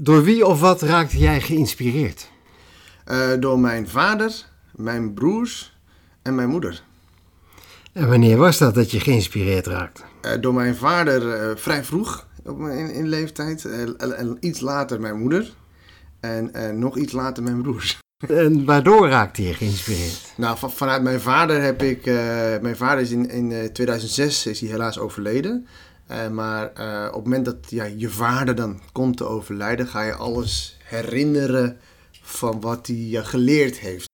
Door 0.00 0.22
wie 0.22 0.46
of 0.46 0.60
wat 0.60 0.82
raakte 0.82 1.18
jij 1.18 1.40
geïnspireerd? 1.40 2.30
Uh, 3.10 3.28
door 3.38 3.58
mijn 3.58 3.88
vader, 3.88 4.44
mijn 4.74 5.14
broers 5.14 5.78
en 6.22 6.34
mijn 6.34 6.48
moeder. 6.48 6.82
En 7.92 8.08
wanneer 8.08 8.36
was 8.36 8.58
dat 8.58 8.74
dat 8.74 8.90
je 8.90 9.00
geïnspireerd 9.00 9.66
raakte? 9.66 10.02
Uh, 10.22 10.32
door 10.40 10.54
mijn 10.54 10.74
vader 10.76 11.50
uh, 11.50 11.56
vrij 11.56 11.84
vroeg 11.84 12.26
in, 12.44 12.90
in 12.90 13.08
leeftijd. 13.08 13.64
en 13.64 14.36
iets 14.40 14.60
later 14.60 15.00
mijn 15.00 15.18
moeder. 15.18 15.52
En 16.20 16.78
nog 16.78 16.96
iets 16.96 17.12
later 17.12 17.42
mijn 17.42 17.62
broers. 17.62 17.98
En 18.28 18.64
waardoor 18.64 19.08
raakte 19.08 19.42
je 19.42 19.54
geïnspireerd? 19.54 20.32
Nou, 20.36 20.58
van, 20.58 20.70
vanuit 20.70 21.02
mijn 21.02 21.20
vader 21.20 21.62
heb 21.62 21.82
ik... 21.82 22.04
mijn 22.62 22.76
vader 22.76 23.02
is 23.02 23.10
in, 23.10 23.30
in 23.30 23.72
2006 23.72 24.46
is 24.46 24.60
hij 24.60 24.68
helaas 24.68 24.98
overleden. 24.98 25.66
Uh, 26.10 26.28
maar 26.28 26.72
uh, 26.80 27.06
op 27.08 27.14
het 27.14 27.24
moment 27.24 27.44
dat 27.44 27.70
je 27.96 28.08
vader 28.08 28.54
dan 28.54 28.80
komt 28.92 29.16
te 29.16 29.24
overlijden, 29.24 29.86
ga 29.86 30.02
je 30.02 30.14
alles 30.14 30.76
herinneren 30.84 31.78
van 32.22 32.60
wat 32.60 32.86
hij 32.86 32.96
je 32.96 33.24
geleerd 33.24 33.78
heeft. 33.78 34.06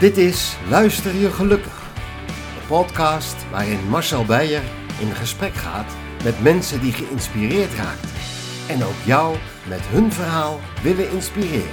Dit 0.00 0.16
is 0.16 0.56
Luister 0.68 1.14
je 1.14 1.30
gelukkig. 1.30 1.82
De 2.26 2.66
podcast 2.66 3.50
waarin 3.50 3.88
Marcel 3.88 4.24
Beijer 4.24 4.62
in 5.00 5.14
gesprek 5.14 5.54
gaat 5.54 5.92
met 6.24 6.42
mensen 6.42 6.80
die 6.80 6.92
geïnspireerd 6.92 7.74
raakt 7.74 8.23
en 8.68 8.84
ook 8.84 9.00
jou 9.04 9.36
met 9.68 9.80
hun 9.82 10.12
verhaal 10.12 10.60
willen 10.82 11.10
inspireren. 11.10 11.68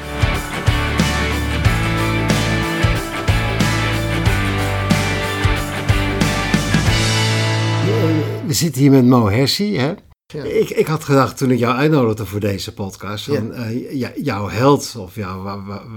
We 8.46 8.54
zitten 8.54 8.82
hier 8.82 8.91
met 8.91 9.05
Mo 9.05 9.29
Hersi, 9.29 9.77
hè? 9.77 9.93
Ja. 10.32 10.43
Ik, 10.43 10.70
ik 10.70 10.87
had 10.87 11.04
gedacht 11.04 11.37
toen 11.37 11.51
ik 11.51 11.60
jou 11.60 11.76
uitnodigde 11.76 12.26
voor 12.26 12.40
deze 12.40 12.74
podcast, 12.74 13.26
van, 13.26 13.54
ja. 13.54 13.70
uh, 13.71 14.07
jouw 14.15 14.49
held 14.49 14.96
of 14.98 15.15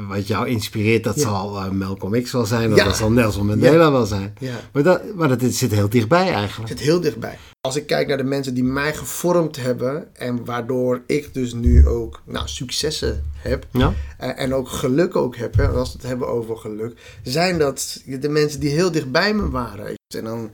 wat 0.08 0.26
jou 0.26 0.48
inspireert, 0.48 1.04
dat 1.04 1.20
zal 1.20 1.64
uh, 1.64 1.70
Malcolm 1.70 2.22
X 2.22 2.32
wel 2.32 2.46
zijn, 2.46 2.72
of 2.72 2.78
dat 2.78 2.96
zal 2.96 3.10
Nelson 3.10 3.46
Mandela 3.46 3.92
wel 3.92 4.06
zijn. 4.06 4.34
Maar, 4.72 4.82
dat, 4.82 5.14
maar 5.14 5.28
dat 5.28 5.52
zit 5.52 5.70
heel 5.70 5.88
dichtbij 5.88 6.32
eigenlijk. 6.32 6.68
Het 6.68 6.78
zit 6.78 6.86
heel 6.86 7.00
dichtbij. 7.00 7.38
Als 7.60 7.76
ik 7.76 7.86
kijk 7.86 8.08
naar 8.08 8.16
de 8.16 8.24
mensen 8.24 8.54
die 8.54 8.64
mij 8.64 8.94
gevormd 8.94 9.56
hebben 9.56 10.14
en 10.14 10.44
waardoor 10.44 11.02
ik 11.06 11.34
dus 11.34 11.52
nu 11.52 11.86
ook 11.86 12.22
nou, 12.24 12.48
successen 12.48 13.24
heb 13.36 13.66
uh, 13.72 13.88
en 14.18 14.54
ook 14.54 14.68
geluk 14.68 15.16
ook 15.16 15.36
heb, 15.36 15.56
hè, 15.56 15.68
als 15.68 15.92
we 15.92 15.98
het 15.98 16.08
hebben 16.08 16.28
over 16.28 16.56
geluk, 16.56 17.20
zijn 17.22 17.58
dat 17.58 18.02
de 18.20 18.28
mensen 18.28 18.60
die 18.60 18.70
heel 18.70 18.90
dichtbij 18.90 19.34
me 19.34 19.50
waren. 19.50 19.94
En 20.16 20.24
dan 20.24 20.50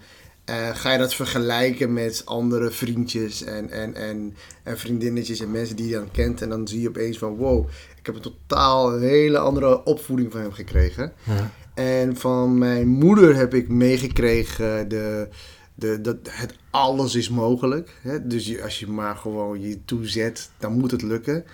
uh, 0.51 0.77
ga 0.77 0.93
je 0.93 0.98
dat 0.98 1.15
vergelijken 1.15 1.93
met 1.93 2.23
andere 2.25 2.70
vriendjes 2.70 3.45
en, 3.45 3.70
en, 3.70 3.95
en, 3.95 4.34
en, 4.62 4.79
vriendinnetjes 4.79 5.41
en 5.41 5.51
mensen 5.51 5.77
die 5.77 5.89
je 5.89 5.95
dan 5.95 6.11
kent. 6.11 6.43
En 6.43 6.48
dan 6.48 6.69
zie 6.69 6.81
je 6.81 6.89
opeens 6.89 7.19
van 7.19 7.37
wow, 7.37 7.69
ik 7.98 8.06
heb 8.06 8.15
een 8.15 8.20
totaal 8.20 8.95
een 8.95 9.03
hele 9.03 9.39
andere 9.39 9.84
opvoeding 9.84 10.33
van 10.33 10.41
hem 10.41 10.53
gekregen. 10.53 11.12
Ja. 11.23 11.51
En 11.75 12.17
van 12.17 12.59
mijn 12.59 12.89
moeder 12.89 13.37
heb 13.37 13.55
ik 13.55 13.69
meegekregen 13.69 14.89
de, 14.89 15.28
de, 15.75 16.01
dat 16.01 16.17
het 16.31 16.55
alles 16.71 17.15
is 17.15 17.28
mogelijk. 17.28 17.98
Hè? 18.03 18.27
Dus 18.27 18.47
je, 18.47 18.62
als 18.62 18.78
je 18.78 18.87
maar 18.87 19.17
gewoon 19.17 19.61
je 19.61 19.84
toezet, 19.84 20.51
dan 20.59 20.73
moet 20.73 20.91
het 20.91 21.03
lukken. 21.03 21.45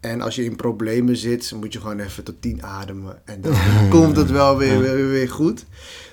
En 0.00 0.20
als 0.20 0.34
je 0.34 0.44
in 0.44 0.56
problemen 0.56 1.16
zit, 1.16 1.52
moet 1.60 1.72
je 1.72 1.80
gewoon 1.80 2.00
even 2.00 2.24
tot 2.24 2.42
tien 2.42 2.62
ademen. 2.62 3.22
En 3.24 3.40
dan 3.40 3.54
komt 3.90 4.16
het 4.16 4.30
wel 4.30 4.56
weer, 4.56 4.80
weer, 4.80 5.08
weer 5.08 5.30
goed. 5.30 5.64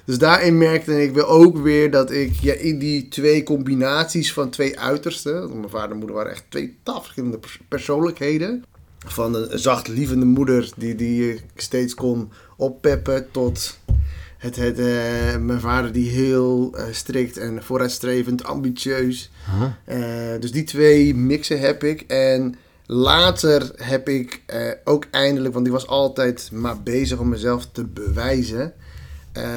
Dus 0.06 0.18
daarin 0.18 0.58
merkte 0.58 1.04
ik 1.04 1.14
weer 1.14 1.28
ook 1.28 1.58
weer 1.58 1.92
dat 1.92 2.12
ik 2.12 2.34
ja, 2.34 2.54
in 2.54 2.80
die 2.80 3.08
twee 3.08 3.44
combinaties 3.44 4.34
van 4.34 4.50
twee 4.50 4.80
uitersten. 4.80 5.60
Mijn 5.60 5.70
vader 5.70 5.92
en 5.92 5.98
moeder 5.98 6.16
waren 6.16 6.32
echt 6.32 6.46
twee 6.50 6.78
taf 6.84 7.02
verschillende 7.02 7.40
persoonlijkheden. 7.68 8.64
Van 9.06 9.36
een 9.36 9.60
zacht 9.60 9.88
lievende 9.88 10.26
moeder 10.26 10.70
die, 10.78 10.96
die 10.96 11.34
ik 11.34 11.44
steeds 11.56 11.94
kon 11.94 12.32
oppeppen 12.58 13.32
tot 13.32 13.78
het, 14.38 14.56
het, 14.56 14.80
uh, 14.80 14.86
mijn 15.38 15.60
vader 15.60 15.92
die 15.92 16.10
heel 16.10 16.74
uh, 16.76 16.84
strikt 16.92 17.38
en 17.38 17.64
vooruitstrevend, 17.64 18.44
ambitieus. 18.44 19.32
Uh, 19.90 19.96
dus 20.40 20.52
die 20.52 20.64
twee 20.64 21.16
mixen 21.16 21.60
heb 21.60 21.84
ik. 21.84 22.02
En 22.02 22.56
later 22.86 23.72
heb 23.76 24.10
ik 24.10 24.42
ook 24.84 25.06
eindelijk, 25.12 25.54
want 25.54 25.66
ik 25.66 25.72
was 25.72 25.88
altijd 25.88 26.50
maar 26.52 26.84
bezig 26.84 27.20
om 27.20 27.30
mezelf 27.30 27.68
te 27.72 27.84
bewijzen. 27.86 28.74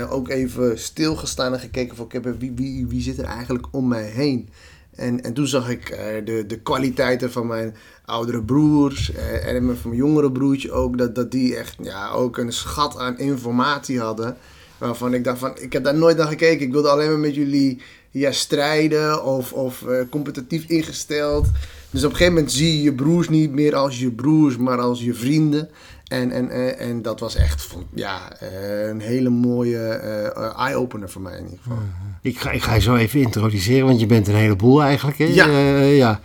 ook 0.08 0.28
even 0.28 0.78
stilgestaan 0.78 1.52
en 1.52 1.60
gekeken 1.60 1.96
van 1.96 2.08
wie, 2.38 2.52
wie, 2.54 2.86
wie 2.86 3.02
zit 3.02 3.18
er 3.18 3.24
eigenlijk 3.24 3.66
om 3.70 3.88
mij 3.88 4.04
heen. 4.04 4.48
En, 4.94 5.22
en 5.22 5.32
toen 5.32 5.46
zag 5.46 5.70
ik 5.70 5.88
de, 6.24 6.44
de 6.46 6.58
kwaliteiten 6.58 7.32
van 7.32 7.46
mijn 7.46 7.76
oudere 8.04 8.42
broers 8.42 9.12
en 9.12 9.76
van 9.76 9.90
mijn 9.90 10.02
jongere 10.02 10.32
broertje 10.32 10.72
ook. 10.72 10.98
Dat, 10.98 11.14
dat 11.14 11.30
die 11.30 11.56
echt 11.56 11.76
ja, 11.82 12.10
ook 12.10 12.38
een 12.38 12.52
schat 12.52 12.98
aan 12.98 13.18
informatie 13.18 14.00
hadden. 14.00 14.36
Waarvan 14.78 15.14
ik 15.14 15.24
dacht 15.24 15.38
van, 15.38 15.52
ik 15.58 15.72
heb 15.72 15.84
daar 15.84 15.94
nooit 15.94 16.16
naar 16.16 16.26
gekeken. 16.26 16.66
Ik 16.66 16.72
wilde 16.72 16.88
alleen 16.88 17.08
maar 17.08 17.18
met 17.18 17.34
jullie 17.34 17.82
ja, 18.10 18.32
strijden 18.32 19.24
of, 19.24 19.52
of 19.52 19.84
competitief 20.10 20.64
ingesteld. 20.68 21.46
Dus 21.90 22.04
op 22.04 22.10
een 22.10 22.16
gegeven 22.16 22.34
moment 22.34 22.52
zie 22.52 22.76
je 22.76 22.82
je 22.82 22.94
broers 22.94 23.28
niet 23.28 23.52
meer 23.52 23.74
als 23.74 23.98
je 23.98 24.10
broers, 24.10 24.56
maar 24.56 24.78
als 24.78 25.02
je 25.02 25.14
vrienden. 25.14 25.68
En, 26.06 26.30
en, 26.30 26.50
en, 26.50 26.78
en 26.78 27.02
dat 27.02 27.20
was 27.20 27.34
echt 27.34 27.74
ja, 27.94 28.32
eh, 28.40 28.88
een 28.88 29.00
hele 29.00 29.28
mooie 29.30 30.00
uh, 30.36 30.66
eye-opener 30.66 31.10
voor 31.10 31.22
mij 31.22 31.38
in 31.38 31.44
ieder 31.44 31.58
geval. 31.62 31.78
Ik 32.22 32.38
ga, 32.38 32.50
ik 32.50 32.62
ga 32.62 32.74
je 32.74 32.80
zo 32.80 32.94
even 32.94 33.20
introduceren, 33.20 33.86
want 33.86 34.00
je 34.00 34.06
bent 34.06 34.28
een 34.28 34.34
heleboel 34.34 34.82
eigenlijk. 34.82 35.18
Hè? 35.18 35.24
Ja. 35.24 35.46
ja. 35.80 36.20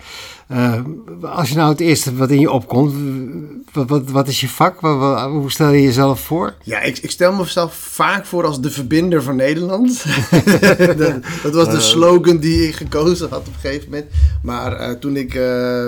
Uh, 0.52 0.82
als 1.22 1.50
je 1.50 1.56
nou 1.56 1.72
het 1.72 1.80
eerste 1.80 2.16
wat 2.16 2.30
in 2.30 2.40
je 2.40 2.52
opkomt, 2.52 2.94
wat, 3.74 3.90
wat, 3.90 4.10
wat 4.10 4.28
is 4.28 4.42
je 4.42 4.50
vak? 4.50 4.80
Wat, 4.80 5.30
hoe 5.30 5.52
stel 5.52 5.72
je 5.72 5.82
jezelf 5.82 6.20
voor? 6.20 6.54
Ja, 6.64 6.82
ik, 6.82 6.98
ik, 6.98 7.12
stel 7.12 7.34
mezelf 7.34 7.74
vaak 7.74 8.26
voor 8.26 8.46
als 8.46 8.62
de 8.62 8.72
verbinder 8.72 9.24
van 9.24 9.36
Nederland. 9.36 10.04
dat, 10.98 11.24
dat, 11.44 11.54
was 11.54 11.70
de 11.70 11.80
slogan 11.80 12.38
die 12.38 12.68
ik 12.68 12.76
gekozen 12.76 13.30
had 13.30 13.40
op 13.40 13.48
een 13.48 13.60
gegeven 13.60 13.90
moment. 13.90 14.06
Maar 14.44 14.82
uh, 14.82 14.96
toen 14.96 15.16
ik 15.16 15.34
uh, 15.34 15.86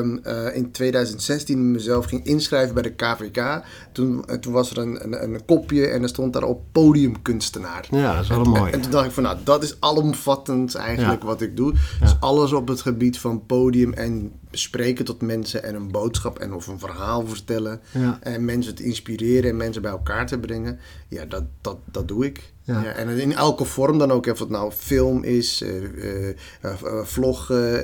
in 0.54 0.70
2016 0.72 1.72
mezelf 1.72 2.06
ging 2.06 2.26
inschrijven 2.26 2.74
bij 2.74 2.84
de 2.84 2.94
KVK, 2.94 3.64
toen, 3.92 4.26
toen 4.40 4.54
was 4.54 4.72
er 4.72 4.78
een, 4.78 5.04
een, 5.04 5.24
een, 5.24 5.46
kopje 5.46 5.88
en 5.88 6.04
er 6.04 6.10
stond 6.10 6.34
daarop 6.34 6.62
podiumkunstenaar. 6.72 7.88
Ja, 7.92 8.14
dat 8.14 8.24
is 8.24 8.30
wel 8.30 8.44
mooi. 8.44 8.72
En, 8.72 8.72
en, 8.72 8.82
toen 8.82 8.92
dacht 8.92 9.06
ik 9.06 9.12
van, 9.12 9.24
nou, 9.24 9.38
dat 9.44 9.64
is 9.64 9.76
alomvattend 9.80 10.76
eigenlijk 10.76 11.22
ja. 11.22 11.28
wat 11.28 11.42
ik 11.42 11.58
doe. 11.58 11.74
Dus 12.00 12.16
alles 12.20 12.54
op 12.54 12.68
het 12.68 12.82
gebied 12.82 13.20
van 13.20 13.46
podium 13.46 13.94
en 13.94 14.32
spreken 14.58 15.06
tot 15.06 15.22
mensen 15.22 15.64
en 15.64 15.76
een 15.76 15.92
boodschap 15.92 16.40
en 16.40 16.54
of 16.54 16.68
een 16.68 16.80
verhaal 16.80 17.28
vertellen. 17.28 17.82
En 18.20 18.46
mensen 18.46 18.76
te 18.76 18.84
inspireren 18.84 19.50
en 19.50 19.58
mensen 19.58 19.82
bij 19.82 19.92
elkaar 19.92 20.28
te 20.28 20.40
brengen. 20.40 20.80
Ja, 21.08 21.26
dat, 21.26 21.44
dat, 21.62 21.78
dat 21.86 22.08
doe 22.08 22.26
ik. 22.26 22.53
Ja. 22.66 22.84
en 22.84 23.10
in 23.10 23.34
elke 23.34 23.66
vorm 23.66 23.98
dan 23.98 24.12
ook, 24.12 24.28
of 24.28 24.40
het 24.40 24.50
nou 24.50 24.72
film 24.72 25.24
is, 25.24 25.62
uh, 25.62 26.28
uh, 26.64 27.04
vloggen, 27.04 27.84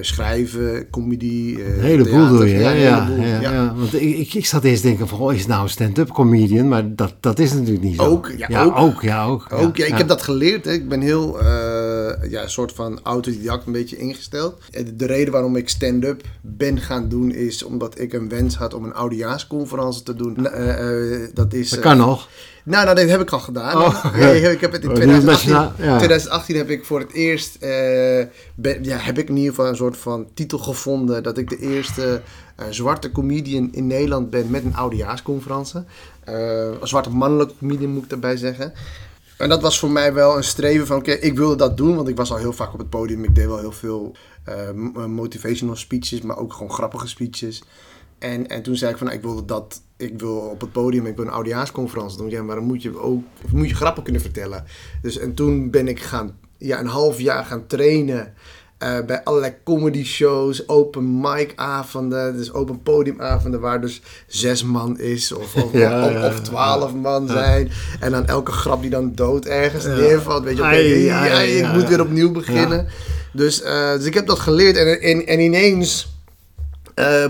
schrijven, 0.00 0.90
comedy. 0.90 1.56
een 1.58 1.80
heleboel 1.80 2.28
doe 2.28 2.48
je, 2.48 2.58
ja, 2.58 2.70
ja, 2.70 3.08
ja, 3.08 3.40
ja, 3.40 3.74
Want 3.76 3.94
ik, 3.94 4.34
ik 4.34 4.46
zat 4.46 4.64
eerst 4.64 4.82
denken 4.82 5.08
van, 5.08 5.18
oh, 5.18 5.32
is 5.32 5.38
het 5.38 5.48
nou 5.48 5.62
een 5.62 5.68
stand-up 5.68 6.08
comedian? 6.08 6.68
Maar 6.68 6.94
dat, 6.94 7.14
dat 7.20 7.38
is 7.38 7.52
natuurlijk 7.52 7.82
niet 7.82 7.96
zo. 7.96 8.02
Ook, 8.02 8.32
ja, 8.36 8.64
ook. 8.64 8.76
ook. 8.76 9.02
ja, 9.02 9.24
ook. 9.24 9.46
ook 9.52 9.76
ja, 9.76 9.86
ik 9.86 9.96
heb 9.96 10.08
dat 10.08 10.22
geleerd. 10.22 10.64
Hè. 10.64 10.72
Ik 10.72 10.88
ben 10.88 11.00
heel, 11.00 11.44
ja, 12.28 12.42
een 12.42 12.50
soort 12.50 12.72
van 12.72 13.00
autodidact 13.02 13.66
een 13.66 13.72
beetje 13.72 13.96
ingesteld. 13.96 14.62
De 14.94 15.06
reden 15.06 15.32
waarom 15.32 15.56
ik 15.56 15.68
stand-up 15.68 16.22
ben 16.40 16.80
gaan 16.80 17.08
doen 17.08 17.32
is 17.32 17.62
omdat 17.62 18.00
ik 18.00 18.12
een 18.12 18.28
wens 18.28 18.56
had 18.56 18.74
om 18.74 18.84
een 18.84 18.94
oudejaarsconferentie 18.94 20.02
te 20.02 20.14
doen. 20.14 20.48
dat 21.34 21.52
is... 21.52 21.70
Dat 21.70 21.80
kan 21.80 21.96
nog. 21.96 22.28
Nou, 22.64 22.84
nou, 22.84 22.96
dat 22.96 23.08
heb 23.08 23.20
ik 23.20 23.30
al 23.30 23.38
gedaan. 23.38 23.76
Oh, 23.76 24.04
ik 24.52 24.60
heb 24.60 24.72
het 24.72 24.84
in 24.84 24.94
2018, 24.94 25.52
ja. 25.52 25.96
2018 25.96 26.56
heb 26.56 26.70
ik 26.70 26.84
voor 26.84 27.00
het 27.00 27.12
eerst, 27.12 27.58
uh, 27.60 28.20
ja, 28.82 28.96
heb 28.96 29.18
ik 29.18 29.28
in 29.28 29.36
ieder 29.36 29.50
geval 29.50 29.68
een 29.68 29.76
soort 29.76 29.96
van 29.96 30.26
titel 30.34 30.58
gevonden 30.58 31.22
dat 31.22 31.38
ik 31.38 31.48
de 31.48 31.58
eerste 31.58 32.22
uh, 32.60 32.66
zwarte 32.70 33.12
comedian 33.12 33.68
in 33.72 33.86
Nederland 33.86 34.30
ben 34.30 34.50
met 34.50 34.64
een 34.64 34.76
oudejaarsconferentie. 34.76 35.80
Uh, 36.28 36.34
een 36.80 36.88
zwarte 36.88 37.10
mannelijke 37.10 37.54
comedian 37.58 37.90
moet 37.90 38.02
ik 38.02 38.10
daarbij 38.10 38.36
zeggen. 38.36 38.72
En 39.36 39.48
dat 39.48 39.62
was 39.62 39.78
voor 39.78 39.90
mij 39.90 40.12
wel 40.12 40.36
een 40.36 40.44
streven 40.44 40.86
van, 40.86 40.96
oké, 40.96 41.12
ik 41.12 41.36
wilde 41.36 41.56
dat 41.56 41.76
doen, 41.76 41.96
want 41.96 42.08
ik 42.08 42.16
was 42.16 42.30
al 42.30 42.36
heel 42.36 42.52
vaak 42.52 42.72
op 42.72 42.78
het 42.78 42.90
podium. 42.90 43.24
Ik 43.24 43.34
deed 43.34 43.46
wel 43.46 43.58
heel 43.58 43.72
veel 43.72 44.16
motivational 45.06 45.76
speeches, 45.76 46.20
maar 46.20 46.38
ook 46.38 46.52
gewoon 46.52 46.72
grappige 46.72 47.08
speeches. 47.08 47.62
En, 48.18 48.48
en 48.48 48.62
toen 48.62 48.76
zei 48.76 48.90
ik 48.90 48.98
van, 48.98 49.06
nou, 49.06 49.18
ik 49.18 49.24
wilde 49.24 49.44
dat, 49.44 49.82
ik 50.00 50.18
wil 50.18 50.36
op 50.36 50.60
het 50.60 50.72
podium, 50.72 51.06
ik 51.06 51.16
wil 51.16 51.24
een 51.24 51.32
oudejaarsconferentie 51.32 52.18
doen. 52.18 52.30
Ja, 52.30 52.42
maar 52.42 52.56
dan 52.56 52.64
moet 52.64 52.82
je 52.82 52.98
ook, 52.98 53.22
moet 53.52 53.68
je 53.68 53.74
grappen 53.74 54.02
kunnen 54.02 54.22
vertellen. 54.22 54.64
Dus 55.02 55.18
en 55.18 55.34
toen 55.34 55.70
ben 55.70 55.88
ik 55.88 56.00
gaan, 56.00 56.36
ja, 56.58 56.80
een 56.80 56.86
half 56.86 57.20
jaar 57.20 57.44
gaan 57.44 57.66
trainen. 57.66 58.34
bij 58.78 59.24
allerlei 59.24 59.54
comedy 59.64 60.04
shows, 60.04 60.68
open 60.68 61.20
mic 61.20 61.52
avonden, 61.56 62.36
dus 62.36 62.52
open 62.52 62.82
podiumavonden 62.82 63.60
waar 63.60 63.80
dus 63.80 64.02
zes 64.26 64.64
man 64.64 64.98
is 64.98 65.32
of, 65.32 65.54
of, 65.54 65.72
of, 66.28 66.40
twaalf 66.40 66.94
man 66.94 67.28
zijn. 67.28 67.70
En 68.00 68.10
dan 68.10 68.26
elke 68.26 68.52
grap 68.52 68.80
die 68.80 68.90
dan 68.90 69.14
dood 69.14 69.44
ergens 69.44 69.84
neervalt, 69.84 70.44
weet 70.44 70.56
je, 70.56 70.62
okay, 70.62 71.48
ik 71.48 71.72
moet 71.72 71.88
weer 71.88 72.00
opnieuw 72.00 72.30
beginnen. 72.32 72.88
Dus, 73.32 73.62
uh, 73.62 73.92
dus 73.92 74.04
ik 74.04 74.14
heb 74.14 74.26
dat 74.26 74.38
geleerd 74.38 74.76
en, 74.76 75.00
en, 75.00 75.26
en 75.26 75.40
ineens 75.40 76.08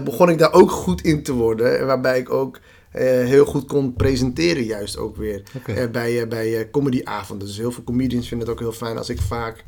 begon 0.05 0.29
ik 0.29 0.39
daar 0.39 0.53
ook 0.53 0.71
goed 0.71 1.03
in 1.03 1.23
te 1.23 1.33
worden. 1.33 1.87
Waarbij 1.87 2.19
ik 2.19 2.31
ook 2.31 2.61
uh, 2.97 3.03
heel 3.03 3.45
goed 3.45 3.65
kon 3.65 3.93
presenteren, 3.93 4.65
juist 4.65 4.97
ook 4.97 5.17
weer. 5.17 5.43
Okay. 5.57 5.85
Uh, 5.85 5.91
bij 5.91 6.29
bij 6.29 6.71
comedyavonden. 6.71 7.47
Dus 7.47 7.57
heel 7.57 7.73
veel 7.73 7.85
comedians 7.85 8.29
vinden 8.29 8.47
het 8.47 8.57
ook 8.57 8.63
heel 8.63 8.73
fijn 8.73 8.99
als 8.99 9.09
ik 9.09 9.21
vaak 9.21 9.65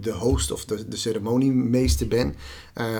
de 0.00 0.12
host 0.12 0.50
of 0.50 0.64
de, 0.64 0.88
de 0.88 0.96
ceremoniemeester 0.96 2.08
ben. 2.08 2.34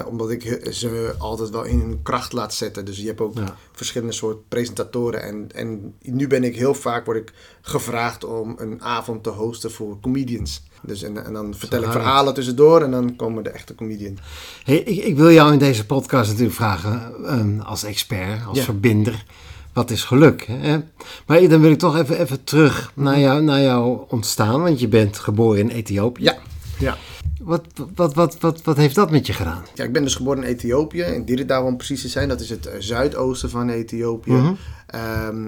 omdat 0.06 0.31
ik 0.31 0.61
ze 0.71 1.15
altijd 1.19 1.50
wel 1.50 1.65
in 1.65 1.81
hun 1.81 2.03
kracht 2.03 2.33
laat 2.33 2.55
zetten. 2.55 2.85
Dus 2.85 2.99
je 2.99 3.06
hebt 3.06 3.21
ook 3.21 3.38
verschillende 3.73 4.15
soort 4.15 4.49
presentatoren. 4.49 5.23
En, 5.23 5.49
en 5.55 5.94
nu 6.00 6.26
ben 6.26 6.44
ik 6.44 6.56
heel 6.56 6.75
vaak 6.75 7.05
word 7.05 7.19
ik 7.19 7.33
gevraagd 7.61 8.25
om 8.25 8.55
een 8.59 8.83
avond 8.83 9.23
te 9.23 9.31
hosten 9.31 9.71
voor 9.71 10.00
comedians. 10.00 10.62
Dus 10.82 11.03
en, 11.03 11.25
en 11.25 11.32
dan 11.32 11.55
vertel 11.56 11.82
ik 11.82 11.91
verhalen 11.91 12.35
tussendoor 12.35 12.82
en 12.82 12.91
dan 12.91 13.17
komen 13.17 13.44
de 13.44 13.50
echte 13.50 13.75
comedian. 13.75 14.19
Hey, 14.65 14.77
ik, 14.77 15.05
ik, 15.05 15.17
wil 15.17 15.31
jou 15.31 15.53
in 15.53 15.59
deze 15.59 15.87
podcast 15.87 16.29
natuurlijk 16.29 16.56
vragen, 16.56 17.12
um, 17.38 17.61
als 17.61 17.85
expert, 17.85 18.47
als 18.47 18.61
verbinder, 18.61 19.25
wat 19.73 19.91
is 19.91 20.05
geluk? 20.05 20.47
Hè? 20.50 20.79
Maar 21.27 21.49
dan 21.49 21.61
wil 21.61 21.71
ik 21.71 21.79
toch 21.79 21.97
even, 21.97 22.21
even 22.21 22.44
terug 22.44 22.93
naar, 22.94 23.15
mhm. 23.15 23.23
jou, 23.23 23.43
naar 23.43 23.61
jouw 23.61 24.06
ontstaan, 24.09 24.62
want 24.62 24.81
je 24.81 24.88
bent 24.88 25.19
geboren 25.19 25.61
in 25.61 25.69
Ethiopië. 25.69 26.23
Ja. 26.23 26.38
ja. 26.79 26.97
Wat, 27.41 27.65
wat, 27.94 28.15
wat, 28.15 28.41
wat, 28.41 28.62
wat 28.62 28.76
heeft 28.76 28.94
dat 28.94 29.11
met 29.11 29.26
je 29.26 29.33
gedaan? 29.33 29.62
Ja, 29.75 29.85
ik 29.85 29.93
ben 29.93 30.03
dus 30.03 30.15
geboren 30.15 30.43
in 30.43 30.49
Ethiopië, 30.49 31.03
in 31.03 31.25
Dirida 31.25 31.62
om 31.62 31.76
precies 31.76 32.00
te 32.00 32.09
zijn. 32.09 32.29
Dat 32.29 32.41
is 32.41 32.50
het 32.50 32.67
uh, 32.67 32.73
zuidoosten 32.79 33.50
van 33.50 33.69
Ethiopië. 33.69 34.33
Mm 34.33 34.56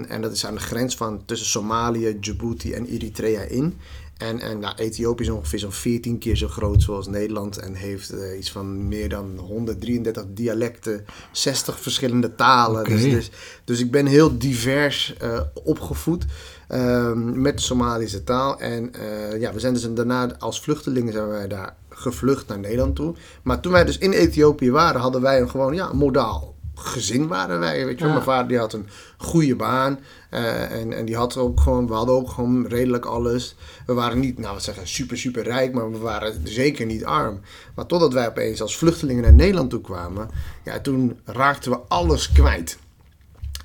en 0.07 0.21
dat 0.21 0.31
is 0.31 0.45
aan 0.45 0.53
de 0.53 0.59
grens 0.59 0.95
van 0.95 1.25
tussen 1.25 1.47
Somalië, 1.47 2.19
Djibouti 2.19 2.73
en 2.73 2.85
Eritrea 2.85 3.41
in. 3.41 3.77
En, 4.17 4.39
en 4.39 4.59
nou, 4.59 4.75
Ethiopië 4.75 5.23
is 5.23 5.29
ongeveer 5.29 5.59
zo'n 5.59 5.71
14 5.71 6.17
keer 6.17 6.35
zo 6.35 6.47
groot 6.47 6.81
zoals 6.81 7.07
Nederland 7.07 7.57
en 7.57 7.73
heeft 7.73 8.13
uh, 8.13 8.37
iets 8.37 8.51
van 8.51 8.87
meer 8.87 9.09
dan 9.09 9.37
133 9.37 10.23
dialecten, 10.27 11.05
60 11.31 11.79
verschillende 11.79 12.35
talen. 12.35 12.83
Dus, 12.83 13.03
dus, 13.03 13.31
dus, 13.63 13.79
ik 13.79 13.91
ben 13.91 14.05
heel 14.05 14.37
divers 14.37 15.15
uh, 15.23 15.39
opgevoed 15.63 16.25
uh, 16.71 17.13
met 17.13 17.57
de 17.57 17.63
Somalische 17.63 18.23
taal. 18.23 18.59
En 18.59 18.91
uh, 18.95 19.39
ja, 19.39 19.53
we 19.53 19.59
zijn 19.59 19.73
dus 19.73 19.93
daarna 19.93 20.37
als 20.39 20.61
vluchtelingen 20.61 21.13
zijn 21.13 21.27
wij 21.27 21.47
daar 21.47 21.75
gevlucht 21.89 22.47
naar 22.47 22.59
Nederland 22.59 22.95
toe. 22.95 23.15
Maar 23.43 23.59
toen 23.59 23.71
wij 23.71 23.85
dus 23.85 23.97
in 23.97 24.11
Ethiopië 24.11 24.71
waren, 24.71 25.01
hadden 25.01 25.21
wij 25.21 25.41
een 25.41 25.49
gewoon 25.49 25.73
ja, 25.73 25.93
modaal 25.93 26.52
gezin 26.75 27.27
waren 27.27 27.59
wij. 27.59 27.85
Weet 27.85 27.99
je 27.99 28.05
Mijn 28.05 28.21
vader 28.21 28.47
die 28.47 28.57
had 28.57 28.73
een 28.73 28.87
goede 29.17 29.55
baan. 29.55 29.99
Uh, 30.31 30.71
en, 30.71 30.93
en 30.93 31.05
die 31.05 31.15
had 31.15 31.37
ook 31.37 31.59
gewoon, 31.59 31.87
we 31.87 31.93
hadden 31.93 32.15
ook 32.15 32.29
gewoon 32.29 32.67
redelijk 32.67 33.05
alles. 33.05 33.55
We 33.85 33.93
waren 33.93 34.19
niet, 34.19 34.37
nou 34.37 34.53
wat 34.53 34.63
zeggen, 34.63 34.87
super, 34.87 35.17
super 35.17 35.43
rijk, 35.43 35.73
maar 35.73 35.91
we 35.91 35.97
waren 35.97 36.41
zeker 36.43 36.85
niet 36.85 37.05
arm. 37.05 37.39
Maar 37.75 37.85
totdat 37.85 38.13
wij 38.13 38.27
opeens 38.27 38.61
als 38.61 38.77
vluchtelingen 38.77 39.23
naar 39.23 39.33
Nederland 39.33 39.69
toe 39.69 39.81
kwamen, 39.81 40.29
ja, 40.63 40.79
toen 40.79 41.19
raakten 41.25 41.71
we 41.71 41.79
alles 41.87 42.31
kwijt. 42.31 42.77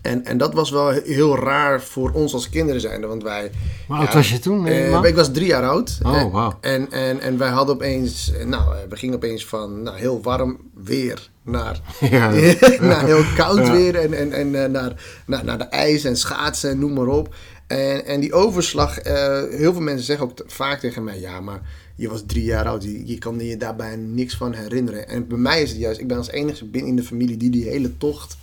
En, 0.03 0.25
en 0.25 0.39
dat 0.39 0.55
was 0.55 0.71
wel 0.71 0.91
heel 0.91 1.39
raar 1.39 1.83
voor 1.83 2.11
ons 2.11 2.35
als 2.35 2.49
kinderen 2.49 2.81
zijnde, 2.81 3.07
want 3.07 3.23
wij... 3.23 3.51
Hoe 3.87 3.97
oud 3.97 4.15
was 4.15 4.31
je 4.31 4.39
toen? 4.39 4.67
Uh, 4.67 5.05
ik 5.05 5.15
was 5.15 5.33
drie 5.33 5.47
jaar 5.47 5.69
oud. 5.69 5.99
Oh, 6.03 6.33
wow. 6.33 6.53
En, 6.61 6.93
en, 6.93 7.21
en 7.21 7.39
wij 7.39 7.49
hadden 7.49 7.75
opeens, 7.75 8.33
nou, 8.45 8.63
we 8.89 8.97
gingen 8.97 9.15
opeens 9.15 9.47
van 9.47 9.83
nou, 9.83 9.99
heel 9.99 10.23
warm 10.23 10.59
weer 10.75 11.31
naar, 11.43 11.81
ja, 12.11 12.31
naar 12.81 13.05
heel 13.05 13.25
koud 13.37 13.71
weer 13.71 13.95
en, 13.95 14.15
en, 14.15 14.33
en 14.33 14.63
eh, 14.65 14.71
naar, 14.71 15.23
naar, 15.27 15.45
naar 15.45 15.59
de 15.59 15.65
ijs 15.65 16.05
en 16.05 16.17
schaatsen 16.17 16.71
en 16.71 16.79
noem 16.79 16.93
maar 16.93 17.07
op. 17.07 17.35
En, 17.67 18.07
en 18.07 18.21
die 18.21 18.33
overslag, 18.33 19.07
uh, 19.07 19.15
heel 19.51 19.73
veel 19.73 19.81
mensen 19.81 20.05
zeggen 20.05 20.27
ook 20.27 20.43
vaak 20.47 20.81
tegen 20.81 21.05
mij, 21.05 21.21
ja, 21.21 21.41
maar 21.41 21.61
je 21.97 22.09
was 22.09 22.23
drie 22.27 22.45
jaar 22.45 22.67
oud, 22.67 22.83
je, 22.83 23.07
je 23.07 23.19
kan 23.19 23.39
je 23.39 23.57
daarbij 23.57 23.97
niks 23.97 24.37
van 24.37 24.53
herinneren. 24.53 25.09
En 25.09 25.27
bij 25.27 25.39
mij 25.39 25.63
is 25.63 25.71
het 25.71 25.79
juist, 25.79 26.01
ik 26.01 26.09
ben 26.09 26.17
als 26.17 26.31
enige 26.31 26.65
binnen 26.65 26.91
in 26.91 26.97
de 26.97 27.03
familie 27.03 27.37
die 27.37 27.51
die 27.51 27.69
hele 27.69 27.97
tocht 27.97 28.37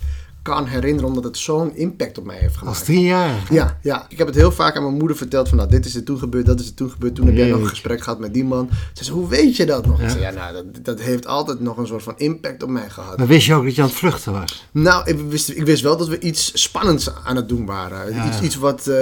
kan 0.46 0.66
herinneren, 0.66 1.08
omdat 1.08 1.24
het 1.24 1.38
zo'n 1.38 1.76
impact 1.76 2.18
op 2.18 2.24
mij 2.24 2.36
heeft 2.36 2.56
gemaakt. 2.56 2.76
Als 2.76 2.86
drie 2.86 3.00
jaar? 3.00 3.46
Ja, 3.50 3.78
ja. 3.82 4.06
Ik 4.08 4.18
heb 4.18 4.26
het 4.26 4.36
heel 4.36 4.52
vaak 4.52 4.76
aan 4.76 4.82
mijn 4.82 4.94
moeder 4.94 5.16
verteld 5.16 5.48
van, 5.48 5.58
nou, 5.58 5.70
dit 5.70 5.84
is 5.84 5.94
er 5.94 6.02
toen 6.02 6.18
gebeurd, 6.18 6.46
dat 6.46 6.60
is 6.60 6.66
er 6.66 6.74
toen 6.74 6.90
gebeurd. 6.90 7.14
Toen 7.14 7.26
heb 7.26 7.36
jij 7.36 7.48
nog 7.48 7.60
een 7.60 7.68
gesprek 7.68 8.02
gehad 8.02 8.18
met 8.18 8.34
die 8.34 8.44
man. 8.44 8.68
Ze 8.92 9.04
zei, 9.04 9.16
hoe 9.16 9.28
weet 9.28 9.56
je 9.56 9.66
dat 9.66 9.86
nog? 9.86 9.98
Ja. 9.98 10.04
Ik 10.04 10.10
zei, 10.10 10.22
ja, 10.22 10.30
nou, 10.30 10.54
dat, 10.54 10.84
dat 10.84 11.00
heeft 11.00 11.26
altijd 11.26 11.60
nog 11.60 11.76
een 11.76 11.86
soort 11.86 12.02
van 12.02 12.14
impact 12.16 12.62
op 12.62 12.68
mij 12.68 12.90
gehad. 12.90 13.18
Maar 13.18 13.26
wist 13.26 13.46
je 13.46 13.54
ook 13.54 13.64
dat 13.64 13.74
je 13.74 13.82
aan 13.82 13.88
het 13.88 13.96
vluchten 13.96 14.32
was? 14.32 14.66
Nou, 14.70 15.10
ik 15.10 15.20
wist, 15.28 15.48
ik 15.48 15.64
wist 15.64 15.82
wel 15.82 15.96
dat 15.96 16.08
we 16.08 16.18
iets 16.18 16.62
spannends 16.62 17.10
aan 17.24 17.36
het 17.36 17.48
doen 17.48 17.66
waren. 17.66 18.26
Iets, 18.26 18.40
iets 18.40 18.56
wat, 18.56 18.86
uh, 18.86 18.96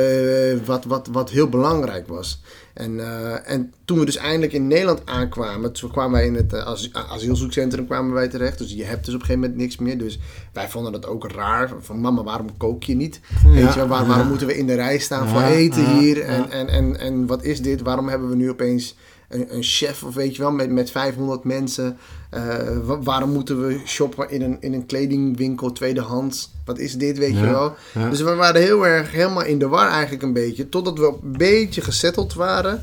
wat, 0.64 0.85
wat, 0.85 1.08
wat 1.12 1.31
heel 1.31 1.49
belangrijk 1.49 2.08
was. 2.08 2.41
En, 2.75 2.93
uh, 2.93 3.50
en 3.50 3.73
toen 3.85 3.99
we 3.99 4.05
dus 4.05 4.17
eindelijk 4.17 4.53
in 4.53 4.67
Nederland 4.67 5.03
aankwamen, 5.05 5.73
toen 5.73 5.91
kwamen 5.91 6.12
wij 6.12 6.26
in 6.26 6.35
het 6.35 6.53
uh, 6.53 6.75
asielzoekcentrum 7.11 7.87
kwamen 7.87 8.12
wij 8.12 8.29
terecht. 8.29 8.59
Dus 8.59 8.73
je 8.73 8.85
hebt 8.85 9.05
dus 9.05 9.15
op 9.15 9.21
een 9.21 9.26
gegeven 9.26 9.41
moment 9.41 9.61
niks 9.61 9.76
meer. 9.76 9.99
Dus 9.99 10.19
wij 10.53 10.69
vonden 10.69 10.93
dat 10.93 11.06
ook 11.06 11.31
raar. 11.31 11.71
Van 11.81 12.00
mama, 12.00 12.23
waarom 12.23 12.56
kook 12.56 12.85
je 12.85 12.94
niet? 12.94 13.21
Weet 13.47 13.75
je, 13.75 13.87
waar, 13.87 14.06
waarom 14.06 14.29
moeten 14.29 14.47
we 14.47 14.56
in 14.56 14.67
de 14.67 14.75
rij 14.75 14.99
staan 14.99 15.29
voor 15.29 15.43
eten 15.43 15.99
hier? 15.99 16.21
En, 16.21 16.50
en, 16.50 16.69
en, 16.69 16.99
en 17.00 17.26
wat 17.26 17.44
is 17.44 17.62
dit? 17.62 17.81
Waarom 17.81 18.09
hebben 18.09 18.29
we 18.29 18.37
nu 18.37 18.50
opeens 18.50 18.97
een, 19.35 19.55
een, 19.55 19.63
chef 19.63 20.03
of 20.03 20.15
weet 20.15 20.37
je 20.37 20.43
wel, 20.43 20.51
met, 20.51 20.71
met 20.71 20.91
500 20.91 21.45
mensen. 21.45 21.99
Uh, 22.35 22.97
waarom 23.03 23.31
moeten 23.31 23.67
we 23.67 23.81
shoppen 23.87 24.31
in 24.31 24.43
een, 24.43 24.57
in 24.61 24.73
een 24.73 24.87
kledingwinkel 24.87 25.73
tweedehands? 25.73 26.51
Wat 26.65 26.79
is 26.79 26.95
dit, 26.95 27.19
weet 27.19 27.35
je 27.35 27.51
wel? 27.51 27.75
Dus 28.11 28.21
we 28.21 28.35
waren 28.35 28.61
heel 28.61 28.87
erg 28.87 29.13
helemaal 29.13 29.45
in 29.45 29.59
de 29.59 29.69
war 29.69 29.89
eigenlijk 29.91 30.23
een 30.23 30.33
beetje. 30.33 30.69
Totdat 30.69 30.99
we 30.99 31.19
een 31.23 31.37
beetje 31.37 31.81
gesetteld 31.81 32.35
waren. 32.35 32.83